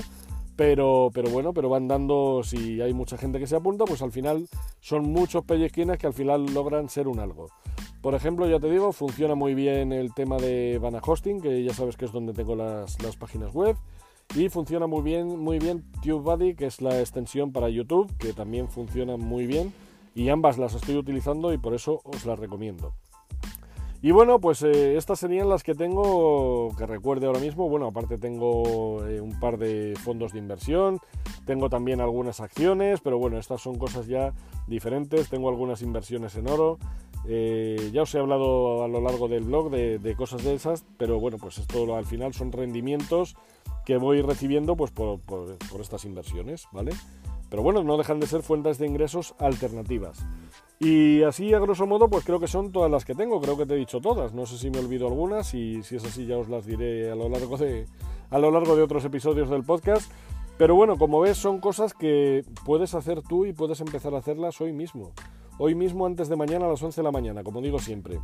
pero, 0.57 1.11
pero 1.13 1.31
bueno, 1.31 1.53
pero 1.53 1.69
van 1.69 1.89
dando, 1.89 2.43
si 2.45 2.81
hay 2.81 2.93
mucha 2.93 3.17
gente 3.17 3.39
que 3.39 3.47
se 3.47 3.57
apunta, 3.57 3.85
pues 3.85 4.03
al 4.03 4.13
final 4.13 4.49
son 4.81 5.11
muchos 5.11 5.45
pellizquines 5.45 5.99
que 5.99 6.07
al 6.07 6.15
final 6.15 6.47
logran 6.53 6.89
ser 6.89 7.09
un 7.09 7.19
algo. 7.19 7.49
Por 8.01 8.15
ejemplo, 8.15 8.49
ya 8.49 8.61
te 8.61 8.71
digo, 8.71 8.93
funciona 8.93 9.35
muy 9.35 9.55
bien 9.55 9.93
el 9.93 10.13
tema 10.13 10.37
de 10.37 10.79
Vana 10.79 11.01
Hosting, 11.05 11.41
que 11.41 11.65
ya 11.65 11.73
sabes 11.73 11.97
que 11.97 12.05
es 12.05 12.13
donde 12.13 12.35
tengo 12.35 12.55
las, 12.55 13.03
las 13.03 13.17
páginas 13.17 13.53
web. 13.55 13.77
Y 14.35 14.49
funciona 14.49 14.87
muy 14.87 15.03
bien, 15.03 15.39
muy 15.39 15.59
bien 15.59 15.85
TubeBuddy, 16.03 16.55
que 16.55 16.67
es 16.67 16.81
la 16.81 17.01
extensión 17.01 17.53
para 17.53 17.69
YouTube, 17.69 18.13
que 18.19 18.33
también 18.33 18.69
funciona 18.69 19.17
muy 19.17 19.47
bien. 19.47 19.73
Y 20.15 20.29
ambas 20.29 20.59
las 20.59 20.75
estoy 20.75 20.97
utilizando 20.97 21.53
y 21.53 21.59
por 21.59 21.75
eso 21.75 22.01
os 22.05 22.25
las 22.25 22.39
recomiendo. 22.39 22.95
Y 24.05 24.11
bueno, 24.11 24.39
pues 24.39 24.61
eh, 24.61 24.99
estas 24.99 25.19
serían 25.19 25.49
las 25.49 25.63
que 25.63 25.75
tengo 25.75 26.77
que 26.77 26.85
recuerde 26.85 27.27
ahora 27.27 27.41
mismo. 27.41 27.71
Bueno, 27.71 27.87
aparte 27.87 28.19
tengo 28.19 29.03
eh, 29.07 29.19
un 29.19 29.41
par 29.41 29.57
de 29.57 29.95
fondos 29.97 30.35
de 30.35 30.41
inversión, 30.41 31.01
tengo 31.47 31.71
también 31.71 32.03
algunas 32.03 32.41
acciones, 32.41 33.01
pero 33.01 33.17
bueno, 33.19 33.39
estas 33.39 33.63
son 33.63 33.79
cosas 33.79 34.07
ya 34.07 34.35
diferentes. 34.67 35.31
Tengo 35.31 35.49
algunas 35.49 35.81
inversiones 35.81 36.37
en 36.37 36.51
oro. 36.51 36.77
Eh, 37.27 37.89
ya 37.95 38.03
os 38.03 38.15
he 38.15 38.19
hablado 38.19 38.85
a 38.85 38.89
lo 38.89 39.01
largo 39.01 39.27
del 39.27 39.45
blog 39.45 39.71
de, 39.71 40.15
cosas 40.19 40.45
de 40.45 40.53
esas, 40.53 40.85
pero 40.99 41.19
bueno, 41.19 41.39
pues 41.39 41.57
esto 41.57 41.97
al 41.97 42.05
final 42.05 42.35
son 42.35 42.53
rendimientos 42.53 43.37
que 43.87 43.97
voy 43.97 44.21
recibiendo 44.21 44.77
pues 44.77 44.91
por, 44.91 45.21
por 45.21 45.81
estas 45.81 46.05
inversiones, 46.05 46.69
¿vale? 46.73 46.91
Pero 47.55 47.63
bueno, 47.63 47.85
no 47.85 47.97
dejan 47.97 48.19
de 48.19 48.27
ser 48.27 48.43
fuentes 48.43 48.79
de 48.79 48.87
ingresos 48.89 49.37
alternativas. 49.39 50.27
Y 50.81 51.23
así, 51.23 51.55
a 51.55 51.61
grosso 51.61 51.87
modo, 51.87 52.11
pues 52.11 52.25
creo 52.25 52.41
que 52.41 52.49
son 52.49 52.73
todas 52.73 52.91
las 52.91 53.05
que 53.05 53.15
tengo. 53.15 53.41
Creo 53.41 53.57
que 53.57 53.65
te 53.65 53.75
he 53.75 53.77
dicho 53.77 54.01
todas. 54.01 54.35
No 54.35 54.45
sé 54.45 54.59
si 54.59 54.71
me 54.71 54.81
olvido 54.81 55.07
algunas 55.07 55.55
y 55.55 55.81
si 55.85 55.95
es 55.95 56.05
así 56.05 56.27
ya 56.27 56.37
os 56.37 56.49
las 56.49 56.67
diré 56.67 57.13
a 57.13 57.15
lo 57.15 57.29
largo 57.29 57.57
de, 57.57 57.87
a 58.31 58.41
lo 58.41 58.51
largo 58.51 58.75
de 58.75 58.83
otros 58.83 59.05
episodios 59.05 59.51
del 59.51 59.63
podcast. 59.63 60.11
Pero 60.59 60.75
bueno, 60.75 60.99
como 60.99 61.21
ves, 61.21 61.39
son 61.39 61.61
cosas 61.61 61.95
que 61.95 62.45
puedes 62.65 62.93
hacer 62.97 63.23
tú 63.23 63.47
y 63.47 63.53
puedes 63.53 63.81
empezar 63.81 64.17
a 64.17 64.19
hacerlas 64.19 64.61
hoy 64.61 64.73
mismo. 64.73 65.13
Hoy 65.57 65.77
mismo, 65.77 66.07
antes 66.07 66.29
de 66.29 66.35
mañana, 66.35 66.67
a 66.67 66.71
las 66.71 66.83
11 66.83 67.03
de 67.03 67.05
la 67.05 67.13
mañana, 67.13 67.45
como 67.45 67.63
digo 67.63 67.79
siempre. 67.79 68.19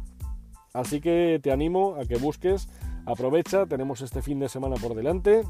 Así 0.73 1.01
que 1.01 1.39
te 1.41 1.53
animo 1.53 1.95
a 1.95 2.05
que 2.05 2.17
busques, 2.17 2.69
aprovecha, 3.07 3.67
tenemos 3.67 4.01
este 4.01 4.23
fin 4.23 4.41
de 4.41 4.49
semana 4.49 4.75
por 4.75 4.97
delante, 4.97 5.45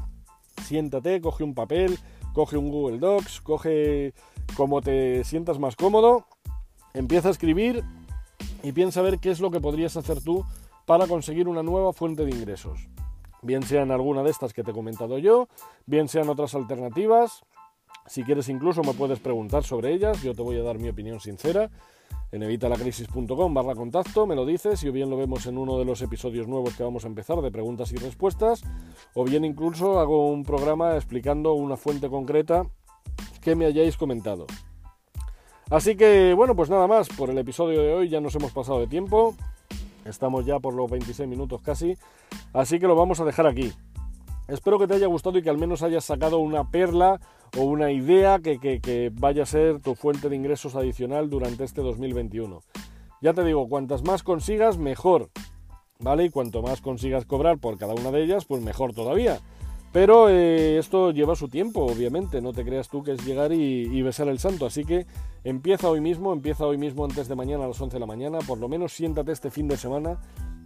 siéntate, 0.61 1.21
coge 1.21 1.43
un 1.43 1.53
papel, 1.53 1.97
coge 2.33 2.57
un 2.57 2.69
Google 2.69 2.99
Docs, 2.99 3.41
coge 3.41 4.13
como 4.55 4.81
te 4.81 5.23
sientas 5.23 5.59
más 5.59 5.75
cómodo, 5.75 6.25
empieza 6.93 7.27
a 7.27 7.31
escribir 7.31 7.83
y 8.63 8.71
piensa 8.71 9.01
ver 9.01 9.19
qué 9.19 9.31
es 9.31 9.39
lo 9.39 9.51
que 9.51 9.59
podrías 9.59 9.97
hacer 9.97 10.21
tú 10.21 10.45
para 10.85 11.07
conseguir 11.07 11.47
una 11.47 11.63
nueva 11.63 11.93
fuente 11.93 12.25
de 12.25 12.31
ingresos. 12.31 12.87
Bien 13.41 13.63
sean 13.63 13.91
alguna 13.91 14.23
de 14.23 14.29
estas 14.29 14.53
que 14.53 14.63
te 14.63 14.71
he 14.71 14.73
comentado 14.73 15.17
yo, 15.17 15.47
bien 15.85 16.07
sean 16.07 16.29
otras 16.29 16.53
alternativas. 16.53 17.41
Si 18.07 18.23
quieres 18.23 18.49
incluso 18.49 18.81
me 18.83 18.93
puedes 18.93 19.19
preguntar 19.19 19.63
sobre 19.63 19.93
ellas, 19.93 20.21
yo 20.21 20.33
te 20.33 20.41
voy 20.41 20.57
a 20.57 20.63
dar 20.63 20.79
mi 20.79 20.89
opinión 20.89 21.19
sincera 21.19 21.69
en 22.31 22.43
evitalacrisis.com 22.43 23.53
barra 23.53 23.75
contacto, 23.75 24.25
me 24.25 24.35
lo 24.35 24.45
dices 24.45 24.83
y 24.83 24.89
o 24.89 24.91
bien 24.91 25.09
lo 25.09 25.17
vemos 25.17 25.45
en 25.47 25.57
uno 25.57 25.77
de 25.77 25.85
los 25.85 26.01
episodios 26.01 26.47
nuevos 26.47 26.75
que 26.75 26.83
vamos 26.83 27.03
a 27.03 27.07
empezar 27.07 27.41
de 27.41 27.51
preguntas 27.51 27.91
y 27.91 27.97
respuestas, 27.97 28.63
o 29.13 29.25
bien 29.25 29.43
incluso 29.43 29.99
hago 29.99 30.29
un 30.29 30.43
programa 30.43 30.95
explicando 30.95 31.53
una 31.53 31.75
fuente 31.75 32.09
concreta 32.09 32.65
que 33.41 33.55
me 33.55 33.65
hayáis 33.65 33.97
comentado. 33.97 34.47
Así 35.69 35.95
que 35.95 36.33
bueno, 36.33 36.55
pues 36.55 36.69
nada 36.69 36.87
más, 36.87 37.09
por 37.09 37.29
el 37.29 37.37
episodio 37.37 37.81
de 37.81 37.93
hoy 37.93 38.09
ya 38.09 38.21
nos 38.21 38.35
hemos 38.35 38.51
pasado 38.51 38.79
de 38.79 38.87
tiempo, 38.87 39.35
estamos 40.05 40.45
ya 40.45 40.59
por 40.59 40.73
los 40.73 40.89
26 40.89 41.27
minutos 41.27 41.61
casi, 41.61 41.97
así 42.53 42.79
que 42.79 42.87
lo 42.87 42.95
vamos 42.95 43.19
a 43.19 43.25
dejar 43.25 43.47
aquí. 43.47 43.73
Espero 44.47 44.79
que 44.79 44.87
te 44.87 44.95
haya 44.95 45.07
gustado 45.07 45.37
y 45.37 45.41
que 45.41 45.49
al 45.49 45.57
menos 45.57 45.81
hayas 45.81 46.03
sacado 46.03 46.39
una 46.39 46.69
perla 46.71 47.19
o 47.57 47.63
una 47.63 47.91
idea 47.91 48.39
que, 48.39 49.11
vaya 49.13 49.43
a 49.43 49.45
ser 49.45 49.79
tu 49.79 49.95
fuente 49.95 50.29
de 50.29 50.35
ingresos 50.35 50.75
adicional 50.75 51.29
durante 51.29 51.63
este 51.63 51.81
2021. 51.81 52.61
Ya 53.21 53.33
te 53.33 53.43
digo, 53.43 53.67
cuantas 53.67 54.03
más 54.03 54.23
consigas, 54.23 54.77
mejor. 54.77 55.29
¿Vale? 55.99 56.25
Y 56.25 56.29
cuanto 56.31 56.63
más 56.63 56.81
consigas 56.81 57.25
cobrar 57.25 57.59
por 57.59 57.77
cada 57.77 57.93
una 57.93 58.09
de 58.09 58.23
ellas, 58.23 58.45
pues 58.45 58.63
mejor 58.63 58.93
todavía. 58.93 59.39
Pero 59.91 60.29
eh, 60.29 60.77
esto 60.77 61.11
lleva 61.11 61.35
su 61.35 61.49
tiempo, 61.49 61.81
obviamente, 61.81 62.41
no 62.41 62.53
te 62.53 62.63
creas 62.63 62.87
tú 62.87 63.03
que 63.03 63.11
es 63.11 63.25
llegar 63.25 63.51
y, 63.51 64.01
besar 64.01 64.29
el 64.29 64.39
santo. 64.39 64.65
Así 64.65 64.85
que 64.85 65.05
empieza 65.43 65.89
hoy 65.89 65.99
mismo, 65.99 66.31
empieza 66.31 66.65
hoy 66.65 66.77
mismo 66.77 67.03
antes 67.03 67.27
de 67.27 67.35
mañana 67.35 67.65
a 67.65 67.67
las 67.67 67.81
11 67.81 67.95
de 67.95 67.99
la 67.99 68.05
mañana, 68.05 68.39
por 68.39 68.57
lo 68.57 68.69
menos 68.69 68.93
siéntate 68.93 69.33
este 69.33 69.51
fin 69.51 69.67
de 69.67 69.77
semana 69.77 70.19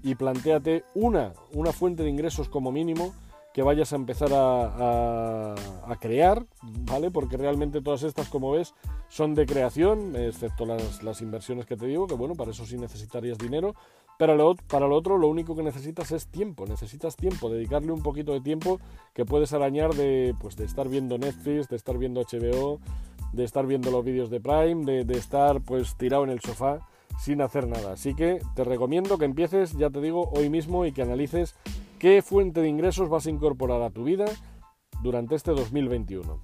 y 0.03 0.13
planteate 0.13 0.83
una, 0.93 1.33
una 1.53 1.71
fuente 1.71 2.03
de 2.03 2.09
ingresos 2.09 2.49
como 2.49 2.71
mínimo 2.71 3.13
que 3.55 3.63
vayas 3.63 3.93
a 3.93 3.95
empezar 3.95 4.31
a, 4.33 5.55
crear, 6.01 6.45
¿vale? 6.61 7.09
Porque 7.09 7.37
realmente 7.37 7.81
todas 7.81 8.03
estas, 8.03 8.27
como 8.27 8.51
ves, 8.51 8.73
son 9.07 9.33
de 9.33 9.45
creación, 9.45 10.13
excepto 10.17 10.65
las, 10.65 11.21
inversiones 11.21 11.65
que 11.65 11.77
te 11.77 11.85
digo, 11.85 12.05
que 12.05 12.15
bueno, 12.15 12.35
para 12.35 12.51
eso 12.51 12.65
sí 12.65 12.77
necesitarías 12.77 13.37
dinero, 13.37 13.73
pero 14.19 14.57
para 14.67 14.89
lo 14.89 14.95
otro 14.97 15.17
lo 15.17 15.29
único 15.29 15.55
que 15.55 15.63
necesitas 15.63 16.11
es 16.11 16.27
tiempo, 16.27 16.65
necesitas 16.65 17.15
tiempo, 17.15 17.49
dedicarle 17.49 17.93
un 17.93 18.03
poquito 18.03 18.33
de 18.33 18.41
tiempo 18.41 18.81
que 19.13 19.23
puedes 19.23 19.53
arañar 19.53 19.93
de, 19.93 20.35
pues, 20.41 20.57
de 20.57 20.65
estar 20.65 20.89
viendo 20.89 21.17
Netflix, 21.17 21.69
de 21.69 21.77
estar 21.77 21.97
viendo 21.97 22.21
HBO, 22.23 22.81
de 23.31 23.45
estar 23.45 23.65
viendo 23.65 23.89
los 23.89 24.03
vídeos 24.03 24.29
de 24.29 24.41
Prime, 24.41 24.83
de, 24.83 25.05
de 25.05 25.17
estar 25.17 25.61
pues 25.61 25.95
tirado 25.95 26.25
en 26.25 26.29
el 26.29 26.41
sofá 26.41 26.79
sin 27.21 27.41
hacer 27.41 27.67
nada. 27.67 27.93
Así 27.93 28.15
que 28.15 28.41
te 28.53 28.65
recomiendo 28.65 29.17
que 29.17 29.23
empieces, 29.23 29.77
ya 29.77 29.89
te 29.89 30.01
digo, 30.01 30.29
hoy 30.35 30.49
mismo 30.49 30.85
y 30.85 30.91
que 30.91 31.03
analices 31.03 31.55
¿Qué 32.05 32.21
fuente 32.21 32.61
de 32.61 32.69
ingresos 32.69 33.09
vas 33.09 33.25
a 33.25 33.31
incorporar 33.31 33.81
a 33.81 33.89
tu 33.89 34.03
vida 34.03 34.25
durante 35.01 35.33
este 35.33 35.49
2021? 35.49 36.39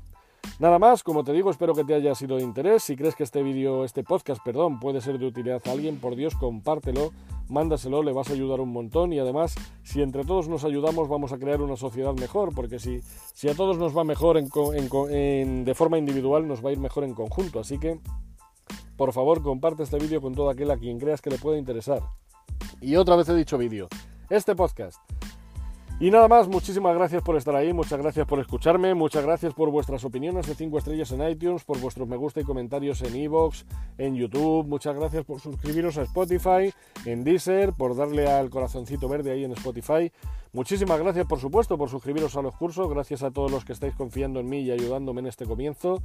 Nada 0.57 0.79
más, 0.79 1.03
como 1.03 1.23
te 1.23 1.33
digo, 1.33 1.51
espero 1.51 1.75
que 1.75 1.83
te 1.83 1.93
haya 1.93 2.15
sido 2.15 2.37
de 2.37 2.41
interés. 2.41 2.81
Si 2.81 2.95
crees 2.95 3.13
que 3.13 3.21
este 3.21 3.43
vídeo, 3.43 3.85
este 3.85 4.03
podcast, 4.03 4.43
perdón, 4.43 4.79
puede 4.79 5.01
ser 5.01 5.19
de 5.19 5.27
utilidad 5.27 5.61
a 5.67 5.71
alguien, 5.71 5.99
por 5.99 6.15
Dios, 6.15 6.33
compártelo, 6.33 7.11
mándaselo, 7.47 8.01
le 8.01 8.11
vas 8.11 8.31
a 8.31 8.33
ayudar 8.33 8.59
un 8.59 8.73
montón 8.73 9.13
y 9.13 9.19
además, 9.19 9.53
si 9.83 10.01
entre 10.01 10.23
todos 10.23 10.47
nos 10.47 10.63
ayudamos, 10.63 11.07
vamos 11.07 11.31
a 11.31 11.37
crear 11.37 11.61
una 11.61 11.75
sociedad 11.75 12.15
mejor, 12.15 12.55
porque 12.55 12.79
si, 12.79 13.01
si 13.35 13.47
a 13.47 13.53
todos 13.53 13.77
nos 13.77 13.95
va 13.95 14.03
mejor 14.03 14.41
de 14.41 15.73
forma 15.75 15.99
individual, 15.99 16.47
nos 16.47 16.65
va 16.65 16.71
a 16.71 16.73
ir 16.73 16.79
mejor 16.79 17.03
en 17.03 17.13
conjunto. 17.13 17.59
Así 17.59 17.77
que, 17.77 17.99
por 18.97 19.13
favor, 19.13 19.43
comparte 19.43 19.83
este 19.83 19.99
vídeo 19.99 20.21
con 20.21 20.33
todo 20.33 20.49
aquel 20.49 20.71
a 20.71 20.77
quien 20.77 20.97
creas 20.97 21.21
que 21.21 21.29
le 21.29 21.37
pueda 21.37 21.59
interesar. 21.59 22.01
Y 22.81 22.95
otra 22.95 23.15
vez 23.15 23.29
he 23.29 23.35
dicho 23.35 23.59
vídeo, 23.59 23.89
este 24.31 24.55
podcast 24.55 24.97
y 26.01 26.09
nada 26.09 26.27
más, 26.27 26.47
muchísimas 26.47 26.95
gracias 26.95 27.21
por 27.21 27.35
estar 27.35 27.55
ahí, 27.55 27.73
muchas 27.73 28.01
gracias 28.01 28.25
por 28.25 28.39
escucharme, 28.39 28.95
muchas 28.95 29.23
gracias 29.23 29.53
por 29.53 29.69
vuestras 29.69 30.03
opiniones 30.03 30.47
de 30.47 30.55
5 30.55 30.79
estrellas 30.79 31.11
en 31.11 31.29
iTunes, 31.29 31.63
por 31.63 31.79
vuestros 31.79 32.07
me 32.07 32.17
gusta 32.17 32.41
y 32.41 32.43
comentarios 32.43 33.03
en 33.03 33.15
iVoox, 33.15 33.65
en 33.99 34.15
YouTube, 34.15 34.65
muchas 34.65 34.95
gracias 34.95 35.23
por 35.25 35.39
suscribiros 35.39 35.99
a 35.99 36.01
Spotify, 36.01 36.73
en 37.05 37.23
Deezer, 37.23 37.73
por 37.73 37.95
darle 37.95 38.27
al 38.27 38.49
corazoncito 38.49 39.07
verde 39.07 39.29
ahí 39.29 39.43
en 39.43 39.51
Spotify. 39.51 40.11
Muchísimas 40.53 40.99
gracias, 40.99 41.27
por 41.27 41.39
supuesto, 41.39 41.77
por 41.77 41.87
suscribiros 41.87 42.35
a 42.35 42.41
los 42.41 42.55
cursos, 42.55 42.89
gracias 42.89 43.21
a 43.21 43.29
todos 43.29 43.51
los 43.51 43.63
que 43.63 43.73
estáis 43.73 43.93
confiando 43.93 44.39
en 44.39 44.49
mí 44.49 44.61
y 44.61 44.71
ayudándome 44.71 45.21
en 45.21 45.27
este 45.27 45.45
comienzo. 45.45 46.01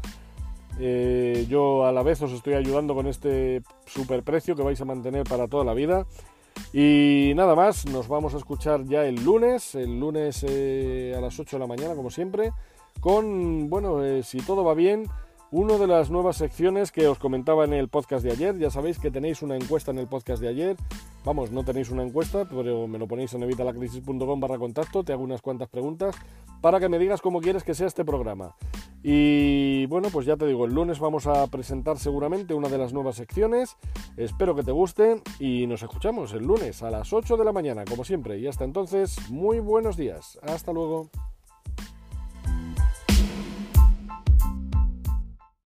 Eh, 0.79 1.47
yo 1.49 1.87
a 1.87 1.93
la 1.93 2.03
vez 2.03 2.21
os 2.21 2.33
estoy 2.33 2.53
ayudando 2.53 2.95
con 2.95 3.07
este 3.07 3.63
super 3.87 4.23
precio 4.23 4.55
que 4.55 4.63
vais 4.63 4.79
a 4.79 4.85
mantener 4.85 5.25
para 5.25 5.49
toda 5.49 5.65
la 5.65 5.73
vida. 5.73 6.05
Y 6.73 7.33
nada 7.35 7.55
más, 7.55 7.87
nos 7.87 8.09
vamos 8.09 8.35
a 8.35 8.39
escuchar 8.39 8.85
ya 8.85 9.05
el 9.05 9.25
lunes, 9.25 9.75
el 9.75 9.99
lunes 9.99 10.45
eh, 10.49 11.15
a 11.17 11.21
las 11.21 11.39
8 11.39 11.57
de 11.57 11.61
la 11.61 11.67
mañana, 11.67 11.95
como 11.95 12.11
siempre, 12.11 12.53
con, 13.01 13.71
bueno, 13.71 14.05
eh, 14.05 14.23
si 14.23 14.39
todo 14.39 14.65
va 14.65 14.75
bien, 14.75 15.07
una 15.51 15.79
de 15.79 15.87
las 15.87 16.11
nuevas 16.11 16.37
secciones 16.37 16.91
que 16.91 17.07
os 17.07 17.19
comentaba 17.19 17.65
en 17.65 17.73
el 17.73 17.89
podcast 17.89 18.25
de 18.25 18.33
ayer. 18.33 18.59
Ya 18.59 18.71
sabéis 18.71 18.99
que 18.99 19.11
tenéis 19.11 19.43
una 19.43 19.57
encuesta 19.57 19.91
en 19.91 19.99
el 19.99 20.09
podcast 20.09 20.43
de 20.43 20.49
ayer. 20.49 20.77
Vamos, 21.25 21.51
no 21.51 21.65
tenéis 21.65 21.91
una 21.91 22.03
encuesta, 22.03 22.49
pero 22.49 22.87
me 22.87 22.99
lo 22.99 23.07
ponéis 23.07 23.35
en 23.35 23.43
evitalacrisis.com 23.43 24.41
barra 24.41 24.59
contacto. 24.59 25.05
Te 25.05 25.13
hago 25.13 25.23
unas 25.23 25.43
cuantas 25.43 25.69
preguntas 25.69 26.17
para 26.61 26.81
que 26.81 26.89
me 26.89 26.99
digas 26.99 27.21
cómo 27.21 27.41
quieres 27.41 27.65
que 27.65 27.75
sea 27.75 27.87
este 27.87 28.05
programa. 28.05 28.57
Y 29.03 29.87
bueno, 29.87 30.09
pues 30.11 30.27
ya 30.27 30.37
te 30.37 30.47
digo, 30.47 30.65
el 30.65 30.75
lunes 30.75 30.99
vamos 30.99 31.29
a 31.29 31.47
presentar 31.47 31.99
seguramente 31.99 32.55
una 32.55 32.69
de 32.69 32.79
las 32.79 32.93
nuevas 32.93 33.15
secciones. 33.17 33.77
Espero 34.17 34.57
que 34.57 34.65
te 34.65 34.73
guste 34.73 35.23
y 35.39 35.67
nos 35.69 35.83
escuchamos 35.83 36.33
el 36.33 36.45
lunes 36.45 36.83
a 36.83 36.91
las 36.91 37.13
8 37.13 37.37
de 37.37 37.45
la 37.45 37.53
mañana, 37.53 37.85
como 37.85 38.05
siempre. 38.05 38.39
Y 38.39 38.49
hasta 38.49 38.65
entonces, 38.65 39.31
muy 39.31 39.61
buenos 39.61 39.97
días. 39.97 40.41
Hasta 40.43 40.73
luego. 40.73 41.09